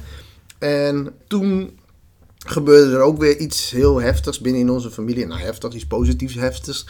En 0.60 1.14
toen 1.28 1.80
gebeurde 2.46 2.96
er 2.96 3.02
ook 3.02 3.18
weer 3.18 3.38
iets 3.38 3.72
heel 3.72 4.02
heftigs 4.02 4.40
binnen 4.40 4.62
in 4.62 4.70
onze 4.70 4.92
familie. 4.92 5.26
Nou, 5.26 5.42
heftig, 5.42 5.74
iets 5.74 5.88
positiefs 5.88 6.36
heftigs. 6.36 6.86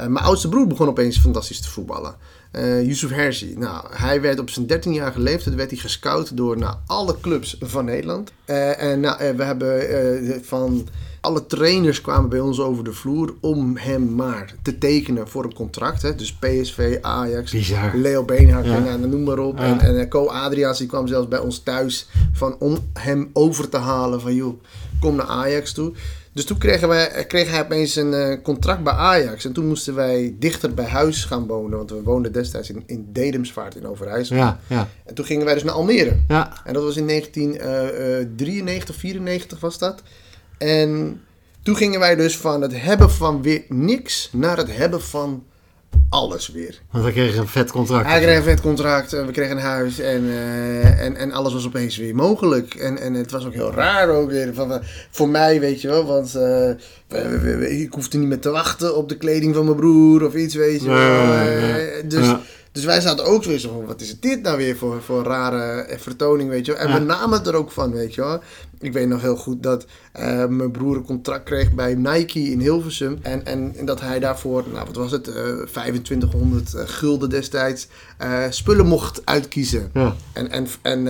Uh, 0.00 0.06
mijn 0.06 0.24
oudste 0.24 0.48
broer 0.48 0.66
begon 0.66 0.88
opeens 0.88 1.18
fantastisch 1.18 1.60
te 1.60 1.68
voetballen. 1.68 2.14
Uh, 2.52 2.86
Yusuf 2.86 3.10
Herzi. 3.10 3.54
Nou, 3.56 3.86
hij 3.90 4.20
werd 4.20 4.38
op 4.38 4.50
zijn 4.50 4.66
13-jarige 4.66 5.20
leeftijd 5.20 5.54
werd 5.54 5.70
hij 5.70 5.78
gescout 5.78 6.36
door 6.36 6.58
nou, 6.58 6.76
alle 6.86 7.16
clubs 7.20 7.56
van 7.60 7.84
Nederland. 7.84 8.32
Uh, 8.46 8.82
en 8.82 9.00
nou, 9.00 9.36
we 9.36 9.42
hebben 9.44 10.44
van 10.44 10.88
alle 11.22 11.46
trainers 11.46 12.00
kwamen 12.00 12.28
bij 12.28 12.40
ons 12.40 12.60
over 12.60 12.84
de 12.84 12.92
vloer 12.92 13.34
om 13.40 13.76
hem 13.76 14.14
maar 14.14 14.54
te 14.62 14.78
tekenen 14.78 15.28
voor 15.28 15.44
een 15.44 15.54
contract. 15.54 16.02
Hè. 16.02 16.14
Dus 16.14 16.32
PSV, 16.32 16.98
Ajax, 17.00 17.50
Bizar. 17.50 17.96
Leo 17.96 18.24
Beenhard, 18.24 18.66
ja. 18.66 18.86
en, 18.86 19.08
noem 19.08 19.22
maar 19.22 19.38
op. 19.38 19.58
En, 19.58 19.80
en 19.80 20.08
Co 20.08 20.26
Adriaans 20.26 20.78
die 20.78 20.86
kwam 20.86 21.06
zelfs 21.06 21.28
bij 21.28 21.38
ons 21.38 21.58
thuis 21.58 22.08
van, 22.32 22.56
om 22.58 22.78
hem 22.92 23.30
over 23.32 23.68
te 23.68 23.76
halen 23.76 24.20
van 24.20 24.34
joh, 24.34 24.62
kom 25.00 25.16
naar 25.16 25.26
Ajax 25.26 25.72
toe. 25.72 25.92
Dus 26.32 26.44
toen 26.44 26.58
kregen 26.58 26.88
wij, 26.88 27.24
kreeg 27.26 27.50
hij 27.50 27.60
opeens 27.60 27.96
een 27.96 28.12
uh, 28.12 28.42
contract 28.42 28.82
bij 28.82 28.92
Ajax. 28.92 29.44
En 29.44 29.52
toen 29.52 29.66
moesten 29.66 29.94
wij 29.94 30.34
dichter 30.38 30.74
bij 30.74 30.84
huis 30.84 31.24
gaan 31.24 31.46
wonen. 31.46 31.76
Want 31.78 31.90
we 31.90 32.02
woonden 32.02 32.32
destijds 32.32 32.70
in, 32.70 32.82
in 32.86 33.08
Dedemsvaart 33.12 33.76
in 33.76 33.86
Overijssel. 33.86 34.36
Ja, 34.36 34.60
ja. 34.66 34.88
En 35.04 35.14
toen 35.14 35.24
gingen 35.24 35.44
wij 35.44 35.54
dus 35.54 35.62
naar 35.62 35.74
Almere. 35.74 36.16
Ja. 36.28 36.52
En 36.64 36.72
dat 36.72 36.82
was 36.82 36.96
in 36.96 37.06
1993, 37.06 38.96
94 38.96 39.56
eh, 39.56 39.62
was 39.62 39.78
dat. 39.78 40.02
En 40.58 41.20
toen 41.62 41.76
gingen 41.76 42.00
wij 42.00 42.16
dus 42.16 42.36
van 42.36 42.62
het 42.62 42.80
hebben 42.80 43.10
van 43.10 43.42
weer 43.42 43.62
niks 43.68 44.28
naar 44.32 44.56
het 44.56 44.76
hebben 44.76 45.02
van 45.02 45.44
alles 46.08 46.48
weer. 46.48 46.80
Want 46.90 47.04
we 47.04 47.12
kregen 47.12 47.40
een 47.40 47.48
vet 47.48 47.70
contract. 47.70 48.06
Hij 48.06 48.20
kreeg 48.20 48.36
een 48.36 48.42
vet 48.42 48.60
contract, 48.60 49.10
we 49.10 49.30
kregen 49.32 49.56
een 49.56 49.62
huis 49.62 49.98
en, 49.98 50.24
uh, 50.24 51.00
en, 51.00 51.16
en 51.16 51.32
alles 51.32 51.52
was 51.52 51.66
opeens 51.66 51.96
weer 51.96 52.14
mogelijk. 52.14 52.74
En, 52.74 52.98
en 52.98 53.14
het 53.14 53.30
was 53.30 53.46
ook 53.46 53.54
heel 53.54 53.72
raar 53.72 54.08
ook 54.08 54.30
weer. 54.30 54.54
Van, 54.54 54.80
voor 55.10 55.28
mij, 55.28 55.60
weet 55.60 55.80
je 55.80 55.88
wel, 55.88 56.04
want 56.04 56.36
uh, 56.36 57.80
ik 57.82 57.92
hoefde 57.92 58.18
niet 58.18 58.28
meer 58.28 58.40
te 58.40 58.50
wachten 58.50 58.96
op 58.96 59.08
de 59.08 59.16
kleding 59.16 59.54
van 59.54 59.64
mijn 59.64 59.76
broer 59.76 60.26
of 60.26 60.34
iets, 60.34 60.54
weet 60.54 60.82
je 60.82 60.88
wel. 60.88 62.08
Dus... 62.08 62.34
Dus 62.72 62.84
wij 62.84 63.00
zaten 63.00 63.24
ook 63.24 63.44
weer 63.44 63.58
zo 63.58 63.68
van, 63.68 63.86
wat 63.86 64.00
is 64.00 64.20
dit 64.20 64.42
nou 64.42 64.56
weer 64.56 64.76
voor, 64.76 65.02
voor 65.02 65.22
rare 65.22 65.86
vertoning, 65.98 66.50
weet 66.50 66.66
je 66.66 66.72
wel. 66.72 66.80
En 66.80 66.92
we 66.92 66.98
namen 66.98 67.38
het 67.38 67.46
er 67.46 67.54
ook 67.54 67.70
van, 67.70 67.92
weet 67.92 68.14
je 68.14 68.20
wel. 68.20 68.40
Ik 68.78 68.92
weet 68.92 69.08
nog 69.08 69.20
heel 69.20 69.36
goed 69.36 69.62
dat 69.62 69.86
uh, 70.20 70.46
mijn 70.46 70.70
broer 70.70 70.96
een 70.96 71.04
contract 71.04 71.44
kreeg 71.44 71.72
bij 71.72 71.94
Nike 71.94 72.40
in 72.40 72.60
Hilversum. 72.60 73.18
En, 73.22 73.46
en, 73.46 73.74
en 73.76 73.84
dat 73.84 74.00
hij 74.00 74.18
daarvoor, 74.18 74.64
nou 74.72 74.86
wat 74.86 74.96
was 74.96 75.10
het, 75.10 75.28
uh, 75.28 75.60
eh, 75.60 75.66
2500 75.66 76.74
uh, 76.74 76.80
eh, 76.80 76.88
gulden 76.88 77.30
destijds, 77.30 77.88
spullen 78.50 78.86
mocht 78.86 79.20
uitkiezen. 79.24 79.90
Ja. 79.94 80.14
En, 80.32 80.50
en, 80.50 80.66
en, 80.82 81.06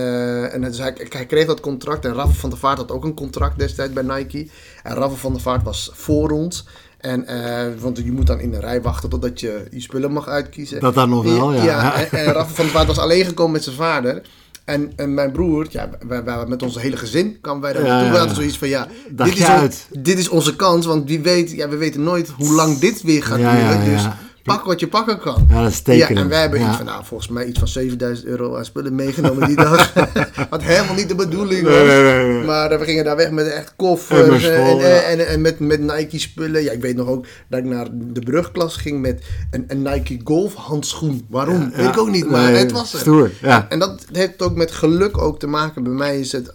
en 0.51 0.61
dus 0.61 0.77
hij, 0.77 0.95
hij, 1.09 1.25
kreeg 1.25 1.45
dat 1.45 1.59
contract 1.59 2.05
en 2.05 2.13
Rafa 2.13 2.33
van 2.33 2.49
der 2.49 2.59
Vaart 2.59 2.77
had 2.77 2.91
ook 2.91 3.03
een 3.03 3.15
contract 3.15 3.59
destijds 3.59 3.93
bij 3.93 4.03
Nike. 4.03 4.47
En 4.83 4.95
Rafa 4.95 5.15
van 5.15 5.33
der 5.33 5.41
Vaart 5.41 5.63
was 5.63 5.91
voor 5.93 6.29
ons. 6.31 6.65
En, 7.03 7.25
uh, 7.29 7.81
want 7.81 7.97
je 7.97 8.11
moet 8.11 8.27
dan 8.27 8.39
in 8.39 8.51
de 8.51 8.59
rij 8.59 8.81
wachten 8.81 9.09
totdat 9.09 9.39
je 9.39 9.65
je 9.71 9.81
spullen 9.81 10.11
mag 10.11 10.27
uitkiezen. 10.27 10.79
Dat 10.79 10.93
dan 10.93 11.09
nog 11.09 11.23
wel, 11.23 11.53
ja. 11.53 11.63
ja 11.63 11.93
en, 11.95 12.11
en 12.11 12.33
Rafa 12.33 12.53
van 12.53 12.65
der 12.65 12.73
Vaart 12.73 12.87
was 12.87 12.97
alleen 12.97 13.25
gekomen 13.25 13.51
met 13.51 13.63
zijn 13.63 13.75
vader. 13.75 14.21
En, 14.65 14.91
en 14.95 15.13
mijn 15.13 15.31
broer, 15.31 15.67
ja, 15.69 15.89
wij, 16.07 16.23
wij, 16.23 16.45
met 16.47 16.63
onze 16.63 16.79
hele 16.79 16.97
gezin 16.97 17.37
kwamen 17.41 17.61
wij 17.61 17.73
daar 17.73 17.83
naartoe. 17.83 18.11
We 18.11 18.17
hadden 18.17 18.35
zoiets 18.35 18.57
van, 18.57 18.67
ja, 18.67 18.87
dit 19.11 19.37
is, 19.37 19.85
dit 19.99 20.17
is 20.17 20.29
onze 20.29 20.55
kans. 20.55 20.85
Want 20.85 21.07
wie 21.07 21.19
weet, 21.19 21.51
ja, 21.51 21.69
we 21.69 21.77
weten 21.77 22.03
nooit 22.03 22.29
hoe 22.29 22.53
lang 22.53 22.77
dit 22.77 23.01
weer 23.01 23.23
gaat 23.23 23.37
duren. 23.37 23.85
Dus 23.85 24.07
pak 24.43 24.63
wat 24.65 24.79
je 24.79 24.87
pakken 24.87 25.19
kan. 25.19 25.45
Ja, 25.49 25.63
dat 25.63 25.71
is 25.71 25.81
Ja, 25.97 26.09
en 26.09 26.29
wij 26.29 26.41
hebben 26.41 26.61
iets 26.61 26.75
van, 26.75 26.85
nou, 26.85 27.05
volgens 27.05 27.29
mij 27.29 27.45
iets 27.45 27.59
van 27.59 27.67
7000 27.67 28.27
euro 28.27 28.57
aan 28.57 28.65
spullen 28.65 28.95
meegenomen 28.95 29.47
die 29.47 29.55
dag. 29.55 29.93
Wat 30.49 30.63
helemaal 30.63 30.95
niet 30.95 31.07
de 31.07 31.15
bedoeling 31.15 31.63
was. 31.63 31.73
Nee, 31.73 32.43
maar 32.43 32.71
uh, 32.71 32.79
we 32.79 32.85
gingen 32.85 33.03
daar 33.03 33.15
weg 33.15 33.31
met 33.31 33.47
echt 33.47 33.73
koffers 33.75 34.47
en, 34.47 35.05
en, 35.05 35.27
en, 35.27 35.41
met, 35.41 35.59
met 35.59 35.79
Nike 35.79 36.19
spullen. 36.19 36.63
Ja, 36.63 36.71
ik 36.71 36.81
weet 36.81 36.95
nog 36.95 37.07
ook 37.07 37.25
dat 37.47 37.59
ik 37.59 37.65
naar 37.65 37.87
de 37.91 38.19
brugklas 38.19 38.77
ging 38.77 39.01
met 39.01 39.23
een, 39.51 39.65
een 39.67 39.81
Nike 39.81 40.19
golf 40.23 40.53
handschoen. 40.53 41.25
Waarom? 41.29 41.71
weet 41.75 41.87
ik 41.87 41.97
ook 41.97 42.09
niet, 42.09 42.29
maar 42.29 42.51
het 42.53 42.71
was 42.71 42.91
het. 42.91 43.01
Stoer, 43.01 43.31
ja. 43.41 43.65
En 43.69 43.79
dat 43.79 44.05
heeft 44.11 44.41
ook 44.41 44.55
met 44.55 44.71
geluk 44.71 45.17
ook 45.17 45.39
te 45.39 45.47
maken. 45.47 45.83
Bij 45.83 45.93
mij 45.93 46.19
is 46.19 46.31
het 46.31 46.51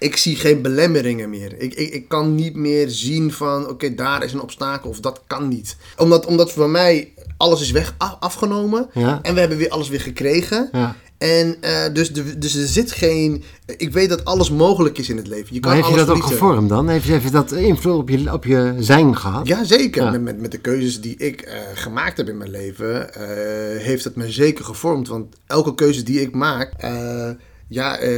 ik 0.00 0.16
zie 0.16 0.36
geen 0.36 0.62
belemmeringen 0.62 1.30
meer. 1.30 1.54
Ik, 1.58 1.74
ik, 1.74 1.90
ik 1.90 2.08
kan 2.08 2.34
niet 2.34 2.54
meer 2.54 2.90
zien 2.90 3.32
van, 3.32 3.68
oké, 3.68 3.94
daar 3.94 4.24
is 4.24 4.32
een 4.32 4.40
obstakel 4.40 4.90
of 4.90 5.00
dat 5.00 5.22
kan 5.26 5.48
niet. 5.48 5.76
Omdat, 5.96 6.26
omdat 6.26 6.52
voor 6.52 6.70
mij 6.70 7.12
alles 7.36 7.60
is 7.60 7.70
weg 7.70 7.94
afgenomen 8.20 8.88
en 9.22 9.34
we 9.34 9.40
hebben 9.40 9.58
weer 9.58 9.70
alles 9.70 9.88
weer 9.88 10.00
gekregen. 10.00 10.68
Ja. 10.72 10.96
En 11.18 11.56
uh, 11.60 11.94
dus, 11.94 12.12
de, 12.12 12.38
dus 12.38 12.54
er 12.54 12.66
zit 12.66 12.92
geen. 12.92 13.42
Ik 13.76 13.92
weet 13.92 14.08
dat 14.08 14.24
alles 14.24 14.50
mogelijk 14.50 14.98
is 14.98 15.08
in 15.08 15.16
het 15.16 15.26
leven. 15.26 15.54
Je 15.54 15.60
kan 15.60 15.70
maar 15.70 15.80
heeft 15.80 15.98
je 15.98 16.06
dat 16.06 16.16
ook 16.16 16.24
gevormd 16.24 16.68
dan? 16.68 16.88
Heeft, 16.88 17.06
heeft 17.06 17.32
dat 17.32 17.52
invloed 17.52 17.96
op 17.96 18.08
je, 18.08 18.32
op 18.32 18.44
je 18.44 18.74
zijn 18.78 19.16
gehad? 19.16 19.46
Ja, 19.46 19.64
zeker. 19.64 20.10
Met, 20.10 20.22
met, 20.22 20.40
met, 20.40 20.52
de 20.52 20.58
keuzes 20.58 21.00
die 21.00 21.16
ik 21.16 21.46
uh, 21.46 21.52
gemaakt 21.74 22.16
heb 22.16 22.28
in 22.28 22.36
mijn 22.36 22.50
leven, 22.50 23.10
uh, 23.16 23.24
heeft 23.82 24.04
het 24.04 24.16
me 24.16 24.30
zeker 24.30 24.64
gevormd. 24.64 25.08
Want 25.08 25.36
elke 25.46 25.74
keuze 25.74 26.02
die 26.02 26.20
ik 26.20 26.34
maak, 26.34 26.72
ja, 27.70 28.02
uh, 28.02 28.08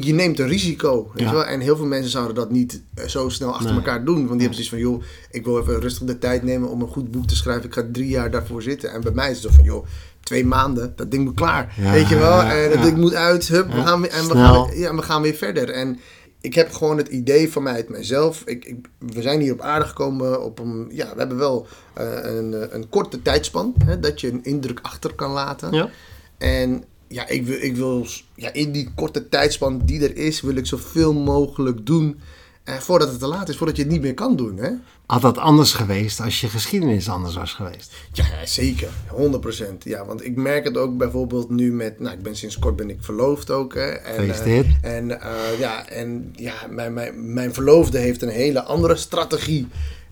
je 0.00 0.14
neemt 0.14 0.38
een 0.38 0.48
risico. 0.48 1.10
Weet 1.14 1.28
je 1.28 1.34
wel? 1.34 1.44
En 1.44 1.60
heel 1.60 1.76
veel 1.76 1.86
mensen 1.86 2.10
zouden 2.10 2.34
dat 2.34 2.50
niet 2.50 2.82
eh, 2.94 3.06
zo 3.06 3.28
snel 3.28 3.54
achter 3.54 3.74
elkaar 3.74 4.04
doen. 4.04 4.26
Want 4.26 4.38
die 4.38 4.48
hebben 4.48 4.64
zoiets 4.64 4.68
van, 4.68 4.78
joh, 4.78 5.02
ik 5.30 5.44
wil 5.44 5.60
even 5.60 5.80
rustig 5.80 6.06
de 6.06 6.18
tijd 6.18 6.42
nemen 6.42 6.68
om 6.68 6.80
een 6.80 6.88
goed 6.88 7.10
boek 7.10 7.26
te 7.26 7.36
schrijven. 7.36 7.64
Ik 7.64 7.74
ga 7.74 7.86
drie 7.92 8.08
jaar 8.08 8.30
daarvoor 8.30 8.62
zitten. 8.62 8.92
En 8.92 9.00
bij 9.00 9.12
mij 9.12 9.30
is 9.30 9.42
het 9.42 9.50
zo 9.50 9.56
van, 9.56 9.64
joh, 9.64 9.86
twee 10.20 10.44
maanden, 10.44 10.92
dat 10.96 11.10
ding 11.10 11.24
moet 11.24 11.34
klaar. 11.34 11.74
weet 11.76 12.08
je 12.08 12.16
wel? 12.16 12.42
en 12.42 12.70
dat 12.70 12.82
ding 12.82 12.96
moet 12.96 13.14
uit, 13.14 13.48
hup, 13.48 13.72
we 13.72 13.82
gaan 13.82 14.00
weer, 14.00 14.10
en 14.10 14.28
we 14.28 14.34
gaan, 14.34 14.70
ja, 14.74 14.94
we 14.94 15.02
gaan 15.02 15.22
weer 15.22 15.34
verder. 15.34 15.70
En 15.70 15.98
ik 16.40 16.54
heb 16.54 16.72
gewoon 16.72 16.96
het 16.96 17.08
idee 17.08 17.52
van 17.52 17.62
mijzelf. 17.88 18.42
Ik, 18.44 18.64
ik, 18.64 18.88
we 18.98 19.22
zijn 19.22 19.40
hier 19.40 19.52
op 19.52 19.60
aarde 19.60 19.86
gekomen 19.86 20.44
op 20.44 20.58
een, 20.58 20.88
ja, 20.90 21.12
we 21.12 21.18
hebben 21.18 21.38
wel 21.38 21.66
uh, 21.98 22.06
een, 22.22 22.74
een 22.74 22.88
korte 22.88 23.22
tijdspan. 23.22 23.74
Hè, 23.84 24.00
dat 24.00 24.20
je 24.20 24.32
een 24.32 24.44
indruk 24.44 24.78
achter 24.82 25.14
kan 25.14 25.30
laten. 25.30 25.72
Ja. 25.72 25.90
En 26.38 26.84
ja, 27.08 27.28
ik 27.28 27.46
wil, 27.46 27.62
ik 27.62 27.76
wil 27.76 28.06
ja, 28.34 28.52
in 28.52 28.72
die 28.72 28.90
korte 28.94 29.28
tijdspan 29.28 29.82
die 29.84 30.02
er 30.02 30.16
is, 30.16 30.40
wil 30.40 30.56
ik 30.56 30.66
zoveel 30.66 31.14
mogelijk 31.14 31.86
doen. 31.86 32.20
Eh, 32.64 32.74
voordat 32.74 33.08
het 33.08 33.18
te 33.18 33.26
laat 33.26 33.48
is, 33.48 33.56
voordat 33.56 33.76
je 33.76 33.82
het 33.82 33.92
niet 33.92 34.00
meer 34.00 34.14
kan 34.14 34.36
doen. 34.36 34.56
Hè? 34.56 34.70
Had 35.06 35.22
dat 35.22 35.38
anders 35.38 35.72
geweest 35.72 36.20
als 36.20 36.40
je 36.40 36.48
geschiedenis 36.48 37.08
anders 37.08 37.34
was 37.34 37.52
geweest? 37.52 37.92
Ja, 38.12 38.24
zeker. 38.44 38.88
100%. 39.08 39.78
Ja, 39.78 40.04
want 40.04 40.24
ik 40.24 40.36
merk 40.36 40.64
het 40.64 40.76
ook 40.76 40.96
bijvoorbeeld 40.96 41.50
nu 41.50 41.72
met... 41.72 42.00
Nou, 42.00 42.16
ik 42.16 42.22
ben 42.22 42.36
sinds 42.36 42.58
kort 42.58 42.76
ben 42.76 42.90
ik 42.90 42.98
verloofd 43.00 43.50
ook. 43.50 43.74
Hè, 43.74 43.88
en, 43.90 44.24
uh, 44.24 44.58
en, 44.82 45.08
uh, 45.08 45.58
ja, 45.58 45.88
en 45.88 46.32
ja, 46.36 46.54
mijn, 46.70 46.92
mijn, 46.92 47.32
mijn 47.32 47.54
verloofde 47.54 47.98
heeft 47.98 48.22
een 48.22 48.28
hele 48.28 48.62
andere 48.62 48.96
strategie 48.96 49.68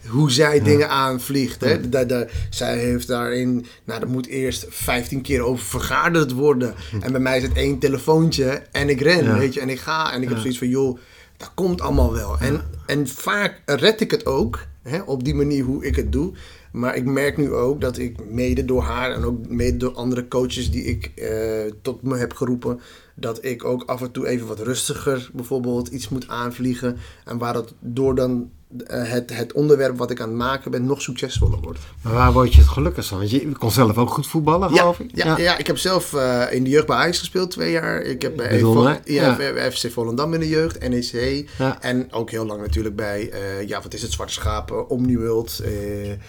hoe 0.09 0.31
zij 0.31 0.63
dingen 0.63 0.89
aanvliegt. 0.89 1.61
Hè? 1.61 1.89
Da, 1.89 2.27
zij 2.51 2.79
heeft 2.79 3.07
daarin, 3.07 3.67
nou, 3.85 4.01
er 4.01 4.09
moet 4.09 4.27
eerst 4.27 4.67
15 4.69 5.23
keer 5.23 5.41
over 5.41 5.65
vergaderd 5.65 6.33
worden. 6.33 6.75
En 7.01 7.13
bij 7.13 7.21
mij 7.21 7.37
is 7.37 7.43
het 7.43 7.53
één 7.53 7.79
telefoontje 7.79 8.63
en 8.73 8.89
ik 8.89 9.01
ren, 9.01 9.39
weet 9.39 9.55
je, 9.55 9.61
en 9.61 9.69
ik 9.69 9.81
ga. 9.81 10.13
En 10.13 10.23
ik 10.23 10.29
heb 10.29 10.39
zoiets 10.39 10.59
van, 10.59 10.69
joh, 10.69 10.99
dat 11.37 11.51
komt 11.55 11.81
allemaal 11.81 12.13
wel. 12.13 12.39
En, 12.39 12.63
en 12.87 13.09
vaak 13.09 13.63
red 13.67 14.01
ik 14.01 14.11
het 14.11 14.27
ook, 14.27 14.67
hè, 14.83 15.01
op 15.01 15.25
die 15.25 15.35
manier 15.35 15.65
hoe 15.65 15.85
ik 15.85 15.97
het 15.97 16.13
doe. 16.13 16.33
Maar 16.73 16.97
ik 16.97 17.05
merk 17.05 17.37
nu 17.37 17.53
ook 17.53 17.81
dat 17.81 17.99
ik 17.99 18.31
mede 18.31 18.65
door 18.65 18.83
haar 18.83 19.13
en 19.13 19.25
ook 19.25 19.49
mede 19.49 19.77
door 19.77 19.93
andere 19.93 20.29
coaches 20.29 20.71
die 20.71 20.85
ik 20.85 21.13
eh, 21.15 21.73
tot 21.83 22.03
me 22.03 22.17
heb 22.17 22.33
geroepen, 22.33 22.81
dat 23.15 23.45
ik 23.45 23.65
ook 23.65 23.83
af 23.87 24.03
en 24.03 24.11
toe 24.11 24.27
even 24.27 24.47
wat 24.47 24.61
rustiger 24.61 25.31
bijvoorbeeld 25.33 25.89
iets 25.89 26.09
moet 26.09 26.29
aanvliegen. 26.29 26.97
En 27.25 27.39
waar 27.39 27.53
dat 27.53 27.75
door 27.81 28.15
dan 28.15 28.51
het, 28.87 29.37
het 29.37 29.53
onderwerp 29.53 29.99
wat 29.99 30.11
ik 30.11 30.21
aan 30.21 30.29
het 30.29 30.37
maken 30.37 30.71
ben 30.71 30.87
nog 30.87 31.03
succesvoller 31.03 31.59
wordt. 31.61 31.79
Maar 32.03 32.13
waar 32.13 32.33
word 32.33 32.55
je 32.55 32.61
het 32.61 32.69
gelukkig 32.69 33.07
van? 33.07 33.19
Want 33.19 33.31
je 33.31 33.53
kon 33.53 33.71
zelf 33.71 33.99
ook 33.99 34.11
goed 34.11 34.27
voetballen, 34.27 34.71
geloof 34.71 34.99
ik? 34.99 35.11
Ja, 35.15 35.39
ja. 35.39 35.59
ik 35.59 35.67
heb 35.67 35.79
zelf 35.79 36.13
uh, 36.13 36.43
in 36.51 36.65
de 36.65 36.71
jeugd 36.71 36.87
bij 36.87 36.97
Ajax 36.97 37.19
gespeeld 37.19 37.51
twee 37.51 37.71
jaar. 37.71 38.03
Ik 38.03 38.23
heb 38.23 38.37
bij 38.37 39.03
ja, 39.05 39.71
FC 39.71 39.91
Volendam 39.91 40.35
in 40.35 40.41
de 40.41 40.49
jeugd, 40.49 40.89
NEC. 40.89 41.49
En 41.81 42.13
ook 42.13 42.31
heel 42.31 42.47
lang 42.47 42.61
natuurlijk 42.61 42.97
bij, 42.97 43.33
uh, 43.33 43.69
ja, 43.69 43.83
wat 43.83 43.95
is 43.95 44.03
het, 44.03 44.13
Zwarte 44.13 44.33
Schapen, 44.33 44.89
Omniworld. 44.89 45.63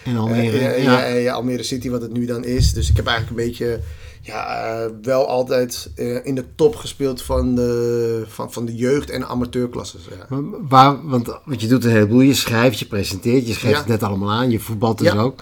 in 0.04 0.16
Almere. 0.16 0.82
ja. 0.82 1.32
Almere 1.32 1.62
City, 1.62 1.90
wat 1.90 2.02
het 2.02 2.12
nu 2.12 2.26
dan 2.26 2.44
is. 2.44 2.72
Dus 2.72 2.90
ik 2.90 2.96
heb 2.96 3.06
eigenlijk 3.06 3.40
een 3.40 3.46
beetje 3.46 3.80
ja, 4.26 4.74
uh, 4.84 4.90
wel 5.02 5.26
altijd 5.28 5.90
uh, 5.96 6.26
in 6.26 6.34
de 6.34 6.44
top 6.54 6.76
gespeeld 6.76 7.22
van 7.22 7.54
de, 7.54 8.24
van, 8.28 8.52
van 8.52 8.64
de 8.64 8.74
jeugd- 8.74 9.10
en 9.10 9.28
amateurklasses. 9.28 10.08
Ja. 10.10 10.40
Waar, 10.68 11.08
want, 11.08 11.38
want 11.44 11.60
je 11.60 11.66
doet 11.68 11.84
een 11.84 11.90
heleboel, 11.90 12.20
je 12.20 12.34
schrijft, 12.34 12.78
je 12.78 12.86
presenteert, 12.86 13.46
je 13.46 13.52
schrijft 13.52 13.78
het 13.78 13.88
net 13.88 14.02
allemaal 14.02 14.30
aan, 14.30 14.50
je 14.50 14.60
voetbalt 14.60 14.98
dus 14.98 15.14
ook. 15.14 15.40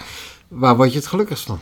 Waar 0.49 0.77
word 0.77 0.93
je 0.93 0.99
het 0.99 1.07
gelukkigst 1.07 1.47
van? 1.47 1.59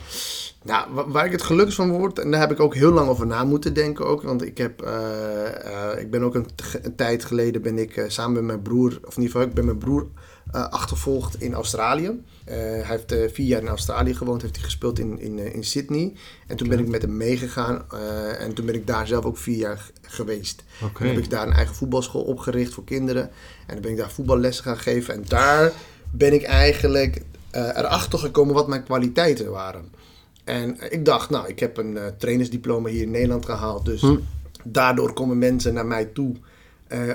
Nou, 0.63 0.87
waar 1.07 1.25
ik 1.25 1.31
het 1.31 1.41
gelukkigst 1.41 1.75
van 1.75 1.91
word, 1.91 2.19
en 2.19 2.31
daar 2.31 2.39
heb 2.39 2.51
ik 2.51 2.59
ook 2.59 2.75
heel 2.75 2.91
lang 2.91 3.09
over 3.09 3.27
na 3.27 3.43
moeten 3.43 3.73
denken 3.73 4.05
ook. 4.05 4.21
Want 4.21 4.45
ik 4.45 4.57
heb, 4.57 4.83
uh, 4.83 6.01
ik 6.01 6.11
ben 6.11 6.23
ook 6.23 6.35
een, 6.35 6.45
een, 6.81 6.95
tijd 6.95 7.25
geleden 7.25 7.61
ben 7.61 7.77
ik 7.77 8.05
samen 8.07 8.33
met 8.33 8.43
mijn 8.43 8.61
broer, 8.61 8.99
of 9.03 9.15
in 9.15 9.21
ieder 9.21 9.31
geval 9.31 9.41
ik 9.41 9.53
ben 9.53 9.65
mijn 9.65 9.77
broer 9.77 10.07
achtervolgd 10.51 11.41
in 11.41 11.53
Australië. 11.53 12.23
Uh, 12.49 12.55
hij 12.55 12.83
heeft 12.85 13.11
uh, 13.11 13.29
vier 13.31 13.45
jaar 13.45 13.61
in 13.61 13.67
Australië 13.67 14.15
gewoond, 14.15 14.41
heeft 14.41 14.55
hij 14.55 14.63
gespeeld 14.63 14.99
in, 14.99 15.19
in, 15.19 15.37
uh, 15.37 15.55
in 15.55 15.63
Sydney. 15.63 16.13
En 16.47 16.55
toen 16.57 16.67
okay. 16.67 16.77
ben 16.77 16.85
ik 16.85 16.91
met 16.91 17.01
hem 17.01 17.17
meegegaan 17.17 17.91
en 18.39 18.53
toen 18.53 18.65
ben 18.65 18.75
ik 18.75 18.87
daar 18.87 19.07
zelf 19.07 19.25
ook 19.25 19.37
vier 19.37 19.57
jaar 19.57 19.91
geweest. 20.01 20.63
Okay. 20.81 20.93
Toen 20.93 21.07
heb 21.07 21.23
ik 21.23 21.29
daar 21.29 21.47
een 21.47 21.53
eigen 21.53 21.75
voetbalschool 21.75 22.21
opgericht 22.21 22.73
voor 22.73 22.83
kinderen. 22.83 23.23
En 23.67 23.73
dan 23.73 23.81
ben 23.81 23.91
ik 23.91 23.97
daar 23.97 24.11
voetballessen 24.11 24.63
gaan 24.63 24.77
geven. 24.77 25.13
En 25.13 25.23
daar 25.27 25.71
ben 26.11 26.33
ik 26.33 26.43
eigenlijk 26.43 27.21
erachter 27.51 28.19
gekomen 28.19 28.53
wat 28.53 28.67
mijn 28.67 28.83
kwaliteiten 28.83 29.51
waren. 29.51 29.91
En 30.43 30.91
ik 30.91 31.05
dacht, 31.05 31.29
nou, 31.29 31.47
ik 31.47 31.59
heb 31.59 31.77
een 31.77 31.97
trainersdiploma 32.17 32.89
hier 32.89 33.01
in 33.01 33.11
Nederland 33.11 33.45
gehaald. 33.45 33.85
Dus 33.85 34.01
hm. 34.01 34.17
daardoor 34.63 35.13
komen 35.13 35.37
mensen 35.37 35.73
naar 35.73 35.85
mij 35.85 36.05
toe 36.05 36.35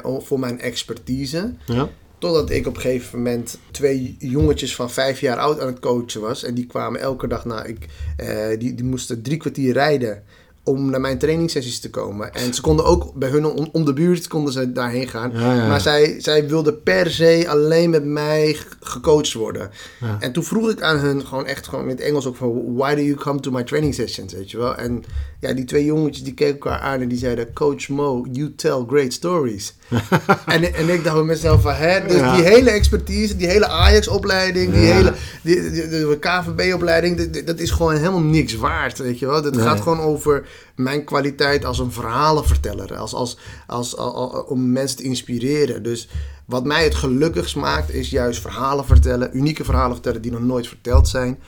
voor 0.03 0.39
mijn 0.39 0.61
expertise. 0.61 1.55
Ja. 1.67 1.89
Totdat 2.19 2.51
ik 2.51 2.67
op 2.67 2.75
een 2.75 2.81
gegeven 2.81 3.19
moment 3.19 3.59
twee 3.71 4.17
jongetjes 4.19 4.75
van 4.75 4.91
vijf 4.91 5.21
jaar 5.21 5.39
oud 5.39 5.61
aan 5.61 5.67
het 5.67 5.79
coachen 5.79 6.21
was. 6.21 6.45
En 6.45 6.55
die 6.55 6.67
kwamen 6.67 7.01
elke 7.01 7.27
dag 7.27 7.45
naar. 7.45 7.69
Ik, 7.69 7.87
uh, 8.21 8.49
die, 8.59 8.75
die 8.75 8.85
moesten 8.85 9.23
drie 9.23 9.37
kwartier 9.37 9.73
rijden 9.73 10.23
om 10.69 10.91
naar 10.91 11.01
mijn 11.01 11.19
trainingssessies 11.19 11.81
te 11.81 11.91
komen. 11.91 12.35
En 12.35 12.55
ze 12.55 12.61
konden 12.61 12.85
ook 12.85 13.15
bij 13.15 13.29
hun 13.29 13.47
om, 13.47 13.69
om 13.73 13.85
de 13.85 13.93
buurt 13.93 14.29
konden 14.29 14.53
ze 14.53 14.73
daarheen 14.73 15.09
gaan. 15.09 15.31
Ja, 15.35 15.55
ja. 15.55 15.69
Maar 15.69 15.81
zij, 15.81 16.15
zij 16.19 16.49
wilden 16.49 16.83
per 16.83 17.11
se 17.11 17.45
alleen 17.49 17.91
met 17.91 18.05
mij 18.05 18.57
gecoacht 18.81 19.33
worden. 19.33 19.71
Ja. 20.01 20.17
En 20.21 20.33
toen 20.33 20.45
vroeg 20.45 20.71
ik 20.71 20.83
aan 20.83 20.99
hun 20.99 21.27
gewoon 21.27 21.47
echt 21.47 21.69
gewoon 21.69 21.85
in 21.85 21.91
het 21.91 22.01
Engels 22.01 22.27
ook 22.27 22.37
van... 22.37 22.75
Why 22.77 22.95
do 22.95 23.01
you 23.01 23.15
come 23.15 23.41
to 23.41 23.51
my 23.51 23.63
training 23.63 23.95
sessions, 23.95 24.33
weet 24.33 24.51
je 24.51 24.59
wel? 24.59 24.77
En 24.77 25.05
ja, 25.41 25.53
die 25.53 25.65
twee 25.65 25.85
jongetjes 25.85 26.25
die 26.25 26.35
keken 26.35 26.55
elkaar 26.55 26.79
aan 26.79 27.01
en 27.01 27.09
die 27.09 27.19
zeiden... 27.19 27.53
Coach 27.53 27.89
Mo, 27.89 28.27
you 28.33 28.55
tell 28.55 28.85
great 28.89 29.13
stories. 29.13 29.75
en, 30.47 30.75
en 30.75 30.89
ik 30.89 31.05
dacht 31.05 31.17
bij 31.17 31.25
mezelf 31.25 31.63
van... 31.63 31.75
Hè, 31.75 32.01
dus 32.07 32.35
die 32.37 32.45
hele 32.45 32.71
expertise, 32.71 33.37
die 33.37 33.47
hele 33.47 33.69
Ajax-opleiding... 33.69 34.73
die 34.73 34.81
hele 34.81 35.13
die, 35.43 35.71
die, 35.71 35.89
de 35.89 36.19
KVB-opleiding... 36.21 37.31
dat 37.45 37.59
is 37.59 37.71
gewoon 37.71 37.97
helemaal 37.97 38.21
niks 38.21 38.55
waard, 38.55 38.99
weet 38.99 39.19
je 39.19 39.27
wel? 39.27 39.43
Dat 39.43 39.57
gaat 39.57 39.81
gewoon 39.81 40.01
over 40.01 40.47
mijn 40.77 41.05
kwaliteit 41.05 41.65
als 41.65 41.79
een 41.79 41.93
verhalenverteller. 41.93 42.97
Als, 42.97 43.15
als, 43.15 43.39
als, 43.67 43.97
als, 43.97 44.45
om 44.45 44.73
mensen 44.73 44.97
te 44.97 45.03
inspireren. 45.03 45.83
Dus 45.83 46.09
wat 46.45 46.65
mij 46.65 46.85
het 46.85 46.95
gelukkigst 46.95 47.57
maakt, 47.57 47.95
is 47.95 48.11
juist 48.11 48.41
verhalen 48.41 48.85
vertellen. 48.85 49.37
Unieke 49.37 49.65
verhalen 49.65 49.93
vertellen 49.93 50.23
die 50.23 50.31
nog 50.31 50.43
nooit 50.43 50.69
verteld 50.69 51.09
zijn. 51.09 51.39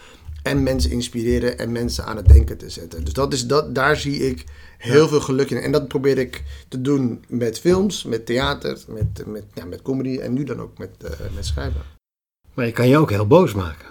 En 0.42 0.62
mensen 0.62 0.90
inspireren 0.90 1.58
en 1.58 1.72
mensen 1.72 2.04
aan 2.04 2.16
het 2.16 2.28
denken 2.28 2.58
te 2.58 2.70
zetten. 2.70 3.04
Dus 3.04 3.12
dat 3.12 3.32
is, 3.32 3.46
dat, 3.46 3.74
daar 3.74 3.96
zie 3.96 4.28
ik 4.28 4.44
heel 4.78 5.02
ja. 5.02 5.08
veel 5.08 5.20
geluk 5.20 5.50
in. 5.50 5.56
En 5.56 5.72
dat 5.72 5.88
probeer 5.88 6.18
ik 6.18 6.42
te 6.68 6.80
doen 6.80 7.24
met 7.28 7.60
films, 7.60 8.04
met 8.04 8.26
theater, 8.26 8.78
met, 8.88 9.26
met, 9.26 9.44
ja, 9.54 9.64
met 9.64 9.82
comedy 9.82 10.18
en 10.18 10.32
nu 10.32 10.44
dan 10.44 10.60
ook 10.60 10.78
met, 10.78 10.90
uh, 11.04 11.10
met 11.34 11.46
schrijven. 11.46 11.82
Maar 12.54 12.66
je 12.66 12.72
kan 12.72 12.88
je 12.88 12.98
ook 12.98 13.10
heel 13.10 13.26
boos 13.26 13.54
maken. 13.54 13.86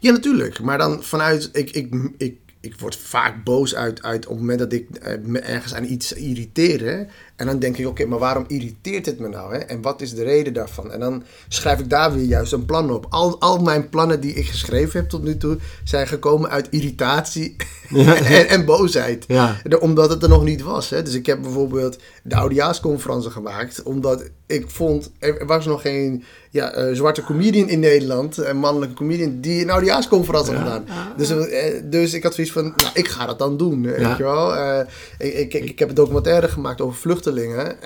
Ja, 0.00 0.12
natuurlijk. 0.12 0.60
Maar 0.60 0.78
dan 0.78 1.02
vanuit, 1.02 1.50
ik, 1.52 1.70
ik, 1.70 1.94
ik, 2.16 2.39
ik 2.60 2.80
word 2.80 2.96
vaak 2.96 3.44
boos 3.44 3.74
uit, 3.74 4.02
uit 4.02 4.26
op 4.26 4.30
het 4.30 4.40
moment 4.40 4.58
dat 4.58 4.72
ik 4.72 4.88
me 5.22 5.38
ergens 5.38 5.74
aan 5.74 5.84
iets 5.84 6.12
irriteer. 6.12 7.06
En 7.40 7.46
dan 7.46 7.58
denk 7.58 7.76
ik, 7.76 7.86
oké, 7.86 8.04
maar 8.04 8.18
waarom 8.18 8.44
irriteert 8.46 9.06
het 9.06 9.18
me 9.18 9.28
nou? 9.28 9.54
Hè? 9.54 9.58
En 9.58 9.82
wat 9.82 10.00
is 10.00 10.14
de 10.14 10.22
reden 10.22 10.52
daarvan? 10.52 10.92
En 10.92 11.00
dan 11.00 11.22
schrijf 11.48 11.78
ik 11.78 11.90
daar 11.90 12.12
weer 12.12 12.24
juist 12.24 12.52
een 12.52 12.64
plan 12.64 12.90
op. 12.90 13.06
Al, 13.08 13.40
al 13.40 13.58
mijn 13.58 13.88
plannen 13.88 14.20
die 14.20 14.34
ik 14.34 14.46
geschreven 14.46 15.00
heb 15.00 15.08
tot 15.08 15.22
nu 15.22 15.36
toe 15.36 15.58
zijn 15.84 16.06
gekomen 16.06 16.50
uit 16.50 16.68
irritatie 16.70 17.56
en, 17.94 18.48
en, 18.48 18.64
boosheid. 18.64 19.24
Ja. 19.28 19.56
Omdat 19.78 20.10
het 20.10 20.22
er 20.22 20.28
nog 20.28 20.44
niet 20.44 20.62
was. 20.62 20.90
Hè? 20.90 21.02
Dus 21.02 21.14
ik 21.14 21.26
heb 21.26 21.42
bijvoorbeeld 21.42 21.98
de 22.22 22.36
oudejaarsconferentie 22.36 23.30
gemaakt, 23.30 23.82
omdat 23.82 24.30
ik 24.46 24.70
vond, 24.70 25.10
er 25.18 25.46
was 25.46 25.66
nog 25.66 25.80
geen 25.80 26.24
ja, 26.50 26.78
uh, 26.78 26.94
zwarte 26.94 27.22
comedian 27.22 27.68
in 27.68 27.80
Nederland, 27.80 28.36
een 28.36 28.56
mannelijke 28.56 28.94
comedian, 28.94 29.40
die 29.40 29.62
een 29.62 29.70
oudejaarsconferentie 29.70 30.54
had 30.54 30.62
gedaan. 30.62 30.84
Dus, 31.16 31.30
uh, 31.30 31.44
dus 31.84 32.12
ik 32.12 32.22
had 32.22 32.34
zoiets 32.34 32.52
van, 32.52 32.64
nou, 32.76 32.90
ik 32.94 33.08
ga 33.08 33.26
dat 33.26 33.38
dan 33.38 33.56
doen, 33.56 33.82
weet 33.82 34.16
je 34.16 34.22
wel. 34.22 34.54
Uh, 34.54 34.80
ik, 35.18 35.54
ik, 35.54 35.64
ik, 35.64 35.78
heb 35.78 35.88
een 35.88 35.94
documentaire 35.94 36.48
gemaakt 36.48 36.80
over 36.80 36.98
vluchtelingen, 37.32 37.76